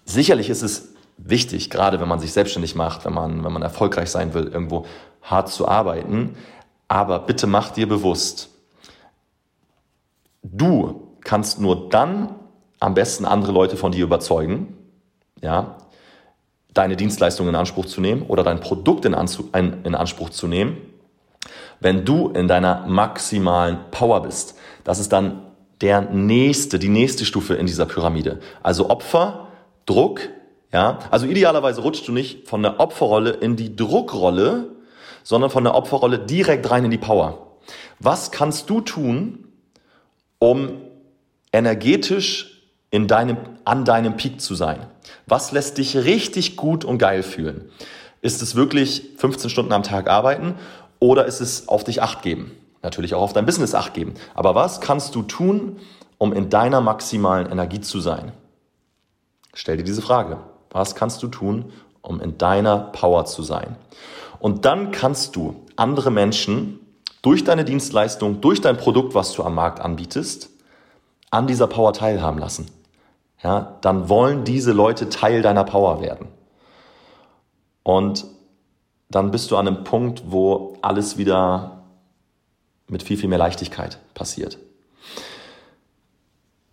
Sicherlich 0.04 0.50
ist 0.50 0.62
es 0.62 0.94
wichtig, 1.16 1.70
gerade 1.70 2.00
wenn 2.00 2.08
man 2.08 2.18
sich 2.18 2.32
selbstständig 2.32 2.74
macht, 2.74 3.04
wenn 3.04 3.12
man, 3.12 3.44
wenn 3.44 3.52
man 3.52 3.62
erfolgreich 3.62 4.10
sein 4.10 4.34
will, 4.34 4.48
irgendwo 4.48 4.86
hart 5.22 5.48
zu 5.48 5.68
arbeiten. 5.68 6.36
Aber 6.88 7.20
bitte 7.20 7.46
mach 7.46 7.70
dir 7.70 7.88
bewusst, 7.88 8.50
du 10.42 11.16
kannst 11.20 11.60
nur 11.60 11.88
dann 11.88 12.34
am 12.80 12.94
besten 12.94 13.24
andere 13.26 13.52
Leute 13.52 13.76
von 13.76 13.92
dir 13.92 14.04
überzeugen, 14.04 14.76
ja, 15.40 15.76
deine 16.74 16.96
Dienstleistung 16.96 17.48
in 17.48 17.54
Anspruch 17.54 17.86
zu 17.86 18.00
nehmen 18.00 18.22
oder 18.22 18.42
dein 18.42 18.60
Produkt 18.60 19.04
in, 19.04 19.14
in 19.14 19.94
Anspruch 19.94 20.30
zu 20.30 20.46
nehmen, 20.46 20.76
wenn 21.80 22.04
du 22.04 22.28
in 22.30 22.48
deiner 22.48 22.86
maximalen 22.86 23.78
Power 23.90 24.22
bist. 24.22 24.56
Das 24.84 24.98
ist 24.98 25.12
dann 25.12 25.42
der 25.80 26.02
nächste, 26.02 26.78
die 26.78 26.88
nächste 26.88 27.24
Stufe 27.24 27.54
in 27.54 27.66
dieser 27.66 27.86
Pyramide. 27.86 28.40
Also 28.62 28.90
Opfer, 28.90 29.48
Druck, 29.86 30.20
ja. 30.72 30.98
Also 31.10 31.26
idealerweise 31.26 31.80
rutschst 31.80 32.06
du 32.08 32.12
nicht 32.12 32.48
von 32.48 32.62
der 32.62 32.80
Opferrolle 32.80 33.30
in 33.30 33.56
die 33.56 33.74
Druckrolle, 33.74 34.72
sondern 35.22 35.50
von 35.50 35.64
der 35.64 35.74
Opferrolle 35.74 36.18
direkt 36.18 36.70
rein 36.70 36.84
in 36.84 36.90
die 36.90 36.98
Power. 36.98 37.56
Was 38.00 38.30
kannst 38.30 38.68
du 38.70 38.80
tun, 38.80 39.48
um 40.38 40.82
energetisch 41.52 42.57
in 42.90 43.06
deinem, 43.06 43.36
an 43.64 43.84
deinem 43.84 44.16
Peak 44.16 44.40
zu 44.40 44.54
sein? 44.54 44.86
Was 45.26 45.52
lässt 45.52 45.78
dich 45.78 45.96
richtig 45.96 46.56
gut 46.56 46.84
und 46.84 46.98
geil 46.98 47.22
fühlen? 47.22 47.70
Ist 48.20 48.42
es 48.42 48.54
wirklich 48.54 49.10
15 49.18 49.50
Stunden 49.50 49.72
am 49.72 49.82
Tag 49.82 50.08
arbeiten 50.08 50.54
oder 50.98 51.26
ist 51.26 51.40
es 51.40 51.68
auf 51.68 51.84
dich 51.84 52.02
acht 52.02 52.22
geben? 52.22 52.52
Natürlich 52.82 53.14
auch 53.14 53.22
auf 53.22 53.32
dein 53.32 53.46
Business 53.46 53.74
acht 53.74 53.94
geben. 53.94 54.14
Aber 54.34 54.54
was 54.54 54.80
kannst 54.80 55.14
du 55.14 55.22
tun, 55.22 55.76
um 56.16 56.32
in 56.32 56.48
deiner 56.50 56.80
maximalen 56.80 57.50
Energie 57.50 57.80
zu 57.80 58.00
sein? 58.00 58.32
Stell 59.54 59.76
dir 59.76 59.84
diese 59.84 60.02
Frage. 60.02 60.38
Was 60.70 60.94
kannst 60.94 61.22
du 61.22 61.28
tun, 61.28 61.72
um 62.02 62.20
in 62.20 62.38
deiner 62.38 62.78
Power 62.78 63.24
zu 63.24 63.42
sein? 63.42 63.76
Und 64.38 64.64
dann 64.64 64.90
kannst 64.92 65.36
du 65.36 65.56
andere 65.76 66.10
Menschen 66.10 66.80
durch 67.22 67.44
deine 67.44 67.64
Dienstleistung, 67.64 68.40
durch 68.40 68.60
dein 68.60 68.76
Produkt, 68.76 69.14
was 69.14 69.32
du 69.32 69.42
am 69.42 69.54
Markt 69.54 69.80
anbietest, 69.80 70.50
an 71.30 71.46
dieser 71.46 71.66
Power 71.66 71.92
teilhaben 71.92 72.38
lassen 72.38 72.66
ja, 73.42 73.78
dann 73.80 74.08
wollen 74.08 74.44
diese 74.44 74.72
Leute 74.72 75.08
Teil 75.08 75.42
deiner 75.42 75.64
Power 75.64 76.00
werden. 76.00 76.28
Und 77.82 78.26
dann 79.10 79.30
bist 79.30 79.50
du 79.50 79.56
an 79.56 79.66
einem 79.66 79.84
Punkt, 79.84 80.24
wo 80.26 80.76
alles 80.82 81.16
wieder 81.16 81.82
mit 82.88 83.02
viel, 83.02 83.16
viel 83.16 83.28
mehr 83.28 83.38
Leichtigkeit 83.38 83.98
passiert. 84.14 84.58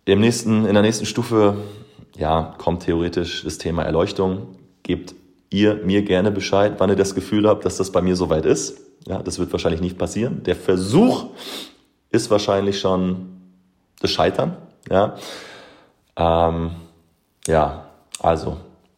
Im 0.04 0.20
nächsten, 0.20 0.66
in 0.66 0.74
der 0.74 0.82
nächsten 0.82 1.06
Stufe 1.06 1.56
ja, 2.16 2.54
kommt 2.58 2.84
theoretisch 2.84 3.44
das 3.44 3.58
Thema 3.58 3.82
Erleuchtung. 3.82 4.56
Gebt 4.82 5.14
ihr 5.50 5.76
mir 5.84 6.02
gerne 6.02 6.30
Bescheid, 6.30 6.74
wann 6.78 6.90
ihr 6.90 6.96
das 6.96 7.14
Gefühl 7.14 7.48
habt, 7.48 7.64
dass 7.64 7.76
das 7.76 7.92
bei 7.92 8.02
mir 8.02 8.16
soweit 8.16 8.44
ist. 8.44 8.80
Ja, 9.06 9.22
das 9.22 9.38
wird 9.38 9.52
wahrscheinlich 9.52 9.80
nicht 9.80 9.98
passieren. 9.98 10.42
Der 10.44 10.56
Versuch 10.56 11.26
ist 12.10 12.30
wahrscheinlich 12.30 12.80
schon 12.80 13.40
das 14.00 14.10
Scheitern. 14.10 14.56
Ja, 14.90 15.16
ähm, 16.16 16.72
ja, 17.46 17.84
also 18.20 18.56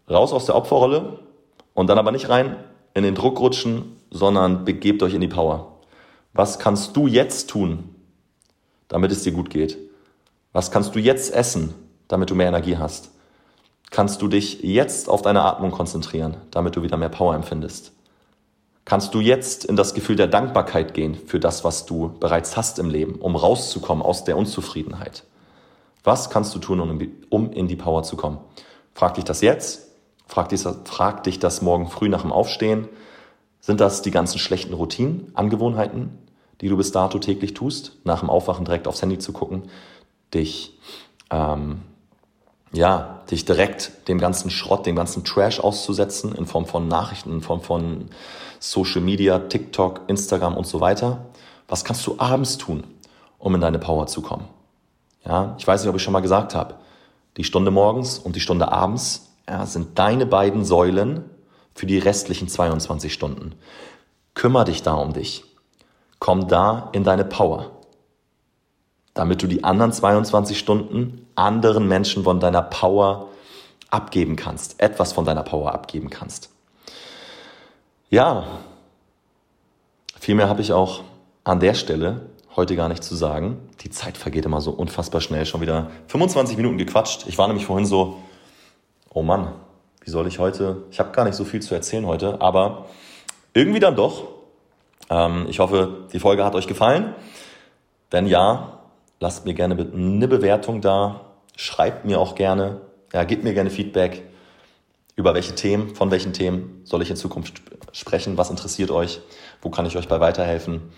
raus 0.09 0.33
aus 0.33 0.47
der 0.47 0.57
Opferrolle 0.57 1.19
und 1.75 1.89
dann 1.89 1.99
aber 1.99 2.13
nicht 2.13 2.29
rein 2.29 2.57
in 2.95 3.03
den 3.03 3.15
Druck 3.15 3.41
rutschen, 3.41 3.97
sondern 4.11 4.65
begebt 4.65 5.03
euch 5.03 5.15
in 5.15 5.21
die 5.21 5.29
Power. 5.29 5.79
Was 6.33 6.59
kannst 6.59 6.97
du 6.97 7.07
jetzt 7.07 7.51
tun, 7.51 7.95
damit 8.89 9.13
es 9.13 9.23
dir 9.23 9.33
gut 9.33 9.51
geht? 9.51 9.77
Was 10.53 10.71
kannst 10.71 10.95
du 10.95 10.99
jetzt 10.99 11.33
essen, 11.35 11.75
damit 12.09 12.31
du 12.31 12.35
mehr 12.35 12.49
Energie 12.49 12.77
hast? 12.77 13.11
Kannst 13.91 14.23
du 14.23 14.29
dich 14.29 14.63
jetzt 14.63 15.09
auf 15.09 15.23
deine 15.23 15.43
Atmung 15.43 15.71
konzentrieren, 15.71 16.37
damit 16.51 16.77
du 16.77 16.83
wieder 16.83 16.97
mehr 16.97 17.09
Power 17.09 17.35
empfindest? 17.35 17.93
Kannst 18.85 19.15
du 19.15 19.21
jetzt 19.21 19.65
in 19.65 19.77
das 19.77 19.93
Gefühl 19.93 20.17
der 20.17 20.29
Dankbarkeit 20.29 20.95
gehen 20.95 21.15
für 21.15 21.39
das, 21.39 21.65
was 21.65 21.85
du 21.85 22.17
bereits 22.21 22.57
hast 22.57 22.79
im 22.79 22.89
Leben, 22.89 23.17
um 23.17 23.37
rauszukommen 23.37 24.03
aus 24.03 24.25
der 24.25 24.37
Unzufriedenheit? 24.37 25.25
Was 26.05 26.31
kannst 26.31 26.55
du 26.55 26.59
tun, 26.59 27.01
um 27.29 27.53
in 27.53 27.69
die 27.69 27.77
Power 27.77 28.03
zu 28.03 28.17
kommen? 28.17 28.39
Frag 28.95 29.15
dich 29.15 29.25
das 29.25 29.41
jetzt. 29.41 29.89
Frag 30.27 30.51
dich, 30.51 30.65
frag 30.85 31.25
dich 31.25 31.39
das 31.39 31.63
morgen 31.63 31.89
früh 31.89 32.09
nach 32.09 32.23
dem 32.23 32.33
Aufstehen. 32.33 32.89
Sind 33.61 33.81
das 33.81 34.03
die 34.03 34.11
ganzen 34.11 34.39
schlechten 34.39 34.75
Routinen, 34.75 35.31
Angewohnheiten, 35.35 36.19
die 36.61 36.69
du 36.69 36.77
bis 36.77 36.93
dato 36.93 37.19
täglich 37.19 37.55
tust? 37.55 37.97
Nach 38.05 38.21
dem 38.21 38.31
Aufwachen 38.31 38.65
direkt 38.65 38.87
aufs 38.87 39.03
Handy 39.03 39.19
zu 39.19 39.33
gucken, 39.33 39.65
dich, 40.35 40.79
ähm, 41.31 41.83
ja, 42.73 43.23
dich 43.31 43.45
direkt 43.45 44.09
dem 44.09 44.19
ganzen 44.19 44.51
Schrott, 44.51 44.85
dem 44.85 44.97
ganzen 44.97 45.25
Trash 45.25 45.61
auszusetzen 45.61 46.35
in 46.35 46.47
Form 46.47 46.67
von 46.67 46.89
Nachrichten, 46.89 47.33
in 47.33 47.41
Form 47.41 47.63
von 47.63 48.11
Social 48.61 49.01
Media, 49.01 49.39
TikTok, 49.39 50.03
Instagram 50.09 50.57
und 50.57 50.67
so 50.67 50.81
weiter. 50.81 51.27
Was 51.69 51.85
kannst 51.85 52.07
du 52.07 52.17
abends 52.19 52.59
tun, 52.59 52.85
um 53.39 53.55
in 53.55 53.61
deine 53.61 53.79
Power 53.79 54.07
zu 54.07 54.23
kommen? 54.23 54.49
Ja, 55.29 55.55
ich 55.59 55.67
weiß 55.67 55.83
nicht, 55.83 55.91
ob 55.91 55.97
ich 55.97 56.03
schon 56.03 56.15
mal 56.15 56.21
gesagt 56.21 56.55
habe. 56.55 56.75
Die 57.37 57.45
Stunde 57.45 57.71
morgens 57.71 58.19
und 58.19 58.35
die 58.35 58.41
Stunde 58.41 58.73
abends 58.73 59.29
ja, 59.47 59.67
sind 59.67 59.99
deine 59.99 60.27
beiden 60.27 60.65
Säulen 60.65 61.25
für 61.75 61.87
die 61.87 61.99
restlichen 61.99 62.49
22 62.49 63.13
Stunden. 63.13 63.55
Kümmer 64.35 64.65
dich 64.65 64.83
da 64.83 64.95
um 64.95 65.13
dich. 65.13 65.45
Komm 66.19 66.49
da 66.49 66.89
in 66.93 67.05
deine 67.05 67.25
Power. 67.25 67.71
Damit 69.13 69.43
du 69.43 69.47
die 69.47 69.65
anderen 69.65 69.93
22 69.93 70.59
Stunden 70.59 71.27
anderen 71.35 71.87
Menschen 71.87 72.25
von 72.25 72.41
deiner 72.41 72.63
Power 72.63 73.29
abgeben 73.91 74.35
kannst. 74.35 74.81
Etwas 74.81 75.13
von 75.13 75.25
deiner 75.25 75.43
Power 75.43 75.75
abgeben 75.75 76.11
kannst. 76.11 76.51
Ja, 78.11 78.45
viel 80.19 80.35
mehr 80.35 80.49
habe 80.49 80.63
ich 80.63 80.73
auch 80.73 81.03
an 81.45 81.61
der 81.61 81.75
Stelle 81.75 82.28
heute 82.59 82.77
gar 82.77 82.89
nicht 82.89 83.05
zu 83.05 83.15
sagen. 83.15 83.57
Die 83.83 83.91
Zeit 83.91 84.19
vergeht 84.19 84.45
immer 84.45 84.61
so 84.61 84.73
unfassbar 84.73 85.21
schnell. 85.21 85.47
Schon 85.47 85.61
wieder 85.61 85.91
25 86.09 86.57
Minuten 86.57 86.77
gequatscht. 86.77 87.27
Ich 87.29 87.39
war 87.39 87.47
nämlich 87.47 87.65
vorhin 87.65 87.87
so, 87.87 88.19
oh 89.09 89.23
Mann, 89.23 89.53
wie 90.05 90.11
soll 90.11 90.27
ich 90.27 90.39
heute, 90.39 90.83
ich 90.91 90.99
habe 90.99 91.13
gar 91.13 91.25
nicht 91.25 91.37
so 91.37 91.45
viel 91.45 91.63
zu 91.63 91.75
erzählen 91.75 92.05
heute, 92.05 92.41
aber 92.41 92.87
irgendwie 93.55 93.79
dann 93.79 93.95
doch. 93.95 94.29
Ähm, 95.09 95.47
ich 95.49 95.61
hoffe, 95.61 96.09
die 96.13 96.19
Folge 96.19 96.45
hat 96.45 96.55
euch 96.55 96.67
gefallen. 96.67 97.15
Wenn 98.11 98.27
ja, 98.27 98.81
lasst 99.21 99.45
mir 99.45 99.55
gerne 99.55 99.77
eine 99.93 100.29
Bewertung 100.29 100.81
da, 100.81 101.21
schreibt 101.57 102.05
mir 102.05 102.19
auch 102.19 102.35
gerne, 102.35 102.81
ja, 103.13 103.23
gebt 103.23 103.45
mir 103.45 103.55
gerne 103.55 103.71
Feedback 103.71 104.23
über 105.15 105.35
welche 105.35 105.55
Themen, 105.55 105.95
von 105.95 106.11
welchen 106.11 106.33
Themen 106.33 106.81
soll 106.85 107.03
ich 107.03 107.11
in 107.11 107.17
Zukunft 107.17 107.63
sprechen, 107.93 108.37
was 108.37 108.51
interessiert 108.51 108.91
euch, 108.91 109.21
wo 109.63 109.71
kann 109.71 109.87
ich 109.87 109.97
euch 109.97 110.09
bei 110.09 110.21
weiterhelfen. 110.21 110.93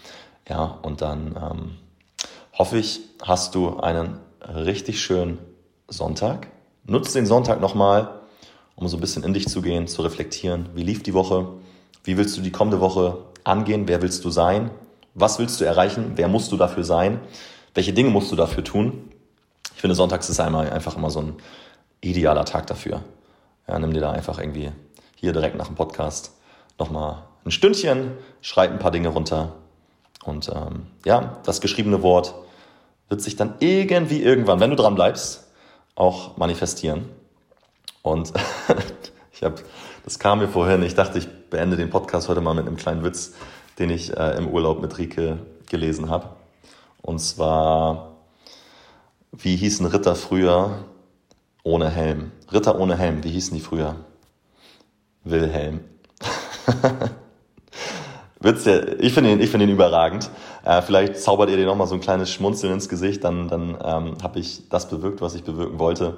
Ja, 0.51 0.79
und 0.83 1.01
dann 1.01 1.37
ähm, 1.41 1.79
hoffe 2.59 2.77
ich, 2.77 3.03
hast 3.23 3.55
du 3.55 3.79
einen 3.79 4.19
richtig 4.43 5.01
schönen 5.01 5.39
Sonntag. 5.87 6.49
Nutzt 6.85 7.15
den 7.15 7.25
Sonntag 7.25 7.61
nochmal, 7.61 8.21
um 8.75 8.89
so 8.89 8.97
ein 8.97 9.01
bisschen 9.01 9.23
in 9.23 9.33
dich 9.33 9.47
zu 9.47 9.63
gehen, 9.63 9.87
zu 9.87 10.03
reflektieren. 10.03 10.69
Wie 10.75 10.83
lief 10.83 11.05
die 11.05 11.15
Woche? 11.15 11.47
Wie 12.03 12.17
willst 12.17 12.37
du 12.37 12.41
die 12.41 12.51
kommende 12.51 12.81
Woche 12.81 13.19
angehen? 13.45 13.87
Wer 13.87 14.03
willst 14.03 14.25
du 14.25 14.31
sein? 14.31 14.73
Was 15.15 15.39
willst 15.39 15.61
du 15.61 15.65
erreichen? 15.65 16.13
Wer 16.17 16.27
musst 16.27 16.51
du 16.51 16.57
dafür 16.57 16.83
sein? 16.83 17.21
Welche 17.75 17.93
Dinge 17.93 18.11
musst 18.11 18.33
du 18.33 18.37
dafür 18.37 18.65
tun? 18.65 19.09
Ich 19.77 19.81
finde, 19.81 19.95
sonntags 19.95 20.29
ist 20.29 20.41
einmal 20.41 20.69
einfach 20.69 20.97
immer 20.97 21.11
so 21.11 21.21
ein 21.21 21.37
idealer 22.01 22.45
Tag 22.45 22.67
dafür. 22.67 23.05
Ja, 23.69 23.79
nimm 23.79 23.93
dir 23.93 24.01
da 24.01 24.11
einfach 24.11 24.41
irgendwie 24.41 24.73
hier 25.15 25.33
direkt 25.33 25.55
nach 25.55 25.69
dem 25.69 25.77
Podcast 25.77 26.33
nochmal 26.77 27.23
ein 27.45 27.53
Stündchen, 27.53 28.13
schreib 28.41 28.73
ein 28.73 28.81
paar 28.81 28.91
Dinge 28.91 29.11
runter. 29.11 29.53
Und 30.25 30.51
ähm, 30.55 30.87
ja, 31.05 31.39
das 31.45 31.61
geschriebene 31.61 32.03
Wort 32.03 32.35
wird 33.09 33.21
sich 33.21 33.37
dann 33.37 33.55
irgendwie 33.61 34.23
irgendwann, 34.23 34.61
wenn 34.61 34.71
du 34.71 34.77
dran 34.77 34.95
bleibst, 34.95 35.49
auch 35.95 36.37
manifestieren. 36.37 37.09
Und 38.03 38.33
ich 39.33 39.43
habe, 39.43 39.57
das 40.05 40.19
kam 40.19 40.39
mir 40.39 40.49
vorhin, 40.49 40.83
ich 40.83 40.95
dachte, 40.95 41.19
ich 41.19 41.29
beende 41.51 41.77
den 41.77 41.91
Podcast 41.91 42.29
heute 42.29 42.41
mal 42.41 42.55
mit 42.55 42.67
einem 42.67 42.77
kleinen 42.77 43.03
Witz, 43.03 43.35
den 43.79 43.91
ich 43.91 44.17
äh, 44.17 44.37
im 44.37 44.49
Urlaub 44.49 44.81
mit 44.81 44.97
Rike 44.99 45.39
gelesen 45.69 46.11
habe. 46.11 46.29
Und 47.03 47.19
zwar, 47.19 48.17
wie 49.33 49.57
hießen 49.57 49.87
Ritter 49.87 50.15
früher 50.15 50.85
ohne 51.63 51.89
Helm? 51.89 52.33
Ritter 52.53 52.79
ohne 52.79 52.97
Helm, 52.97 53.25
wie 53.25 53.31
hießen 53.31 53.55
die 53.55 53.63
früher? 53.63 53.97
Wilhelm. 55.25 55.81
Witz, 58.43 58.67
ich 58.67 59.13
finde 59.13 59.33
ihn, 59.33 59.41
ich 59.41 59.53
ihn 59.53 59.69
überragend. 59.69 60.31
Äh, 60.65 60.81
vielleicht 60.81 61.19
zaubert 61.19 61.51
ihr 61.51 61.59
dir 61.59 61.67
nochmal 61.67 61.87
so 61.87 61.95
ein 61.95 62.01
kleines 62.01 62.31
Schmunzeln 62.31 62.73
ins 62.73 62.89
Gesicht, 62.89 63.23
dann, 63.23 63.49
dann 63.49 63.77
ähm, 63.85 64.15
habe 64.23 64.39
ich 64.39 64.69
das 64.71 64.89
bewirkt, 64.89 65.21
was 65.21 65.35
ich 65.35 65.45
bewirken 65.45 65.79
wollte. 65.79 66.17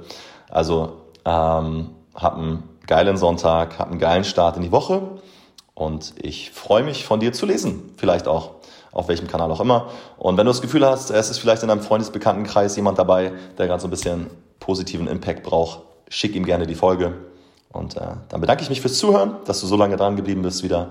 Also 0.49 0.99
ähm, 1.25 1.91
hab 2.15 2.37
einen 2.37 2.63
geilen 2.87 3.17
Sonntag, 3.17 3.79
hab 3.79 3.91
einen 3.91 3.99
geilen 3.99 4.23
Start 4.23 4.57
in 4.57 4.63
die 4.63 4.71
Woche 4.71 5.03
und 5.75 6.15
ich 6.17 6.53
freue 6.53 6.85
mich 6.85 7.05
von 7.05 7.19
dir 7.19 7.33
zu 7.33 7.45
lesen, 7.45 7.93
vielleicht 7.97 8.29
auch 8.29 8.53
auf 8.93 9.09
welchem 9.09 9.27
Kanal 9.27 9.51
auch 9.51 9.61
immer. 9.61 9.89
Und 10.17 10.37
wenn 10.37 10.47
du 10.47 10.51
das 10.51 10.63
Gefühl 10.63 10.87
hast, 10.87 11.11
es 11.11 11.31
ist 11.31 11.39
vielleicht 11.39 11.63
in 11.63 11.69
deinem 11.69 11.81
Freundesbekanntenkreis 11.81 12.77
jemand 12.77 12.99
dabei, 12.99 13.33
der 13.59 13.67
gerade 13.67 13.81
so 13.81 13.89
ein 13.89 13.91
bisschen 13.91 14.29
positiven 14.61 15.09
Impact 15.09 15.43
braucht, 15.43 15.81
schick 16.09 16.37
ihm 16.37 16.45
gerne 16.45 16.67
die 16.67 16.75
Folge. 16.77 17.15
Und 17.73 17.97
äh, 17.97 18.01
dann 18.29 18.41
bedanke 18.41 18.63
ich 18.63 18.69
mich 18.69 18.81
fürs 18.83 18.99
Zuhören, 18.99 19.37
dass 19.47 19.61
du 19.61 19.67
so 19.67 19.77
lange 19.77 19.97
dran 19.97 20.15
geblieben 20.15 20.43
bist 20.43 20.63
wieder 20.63 20.91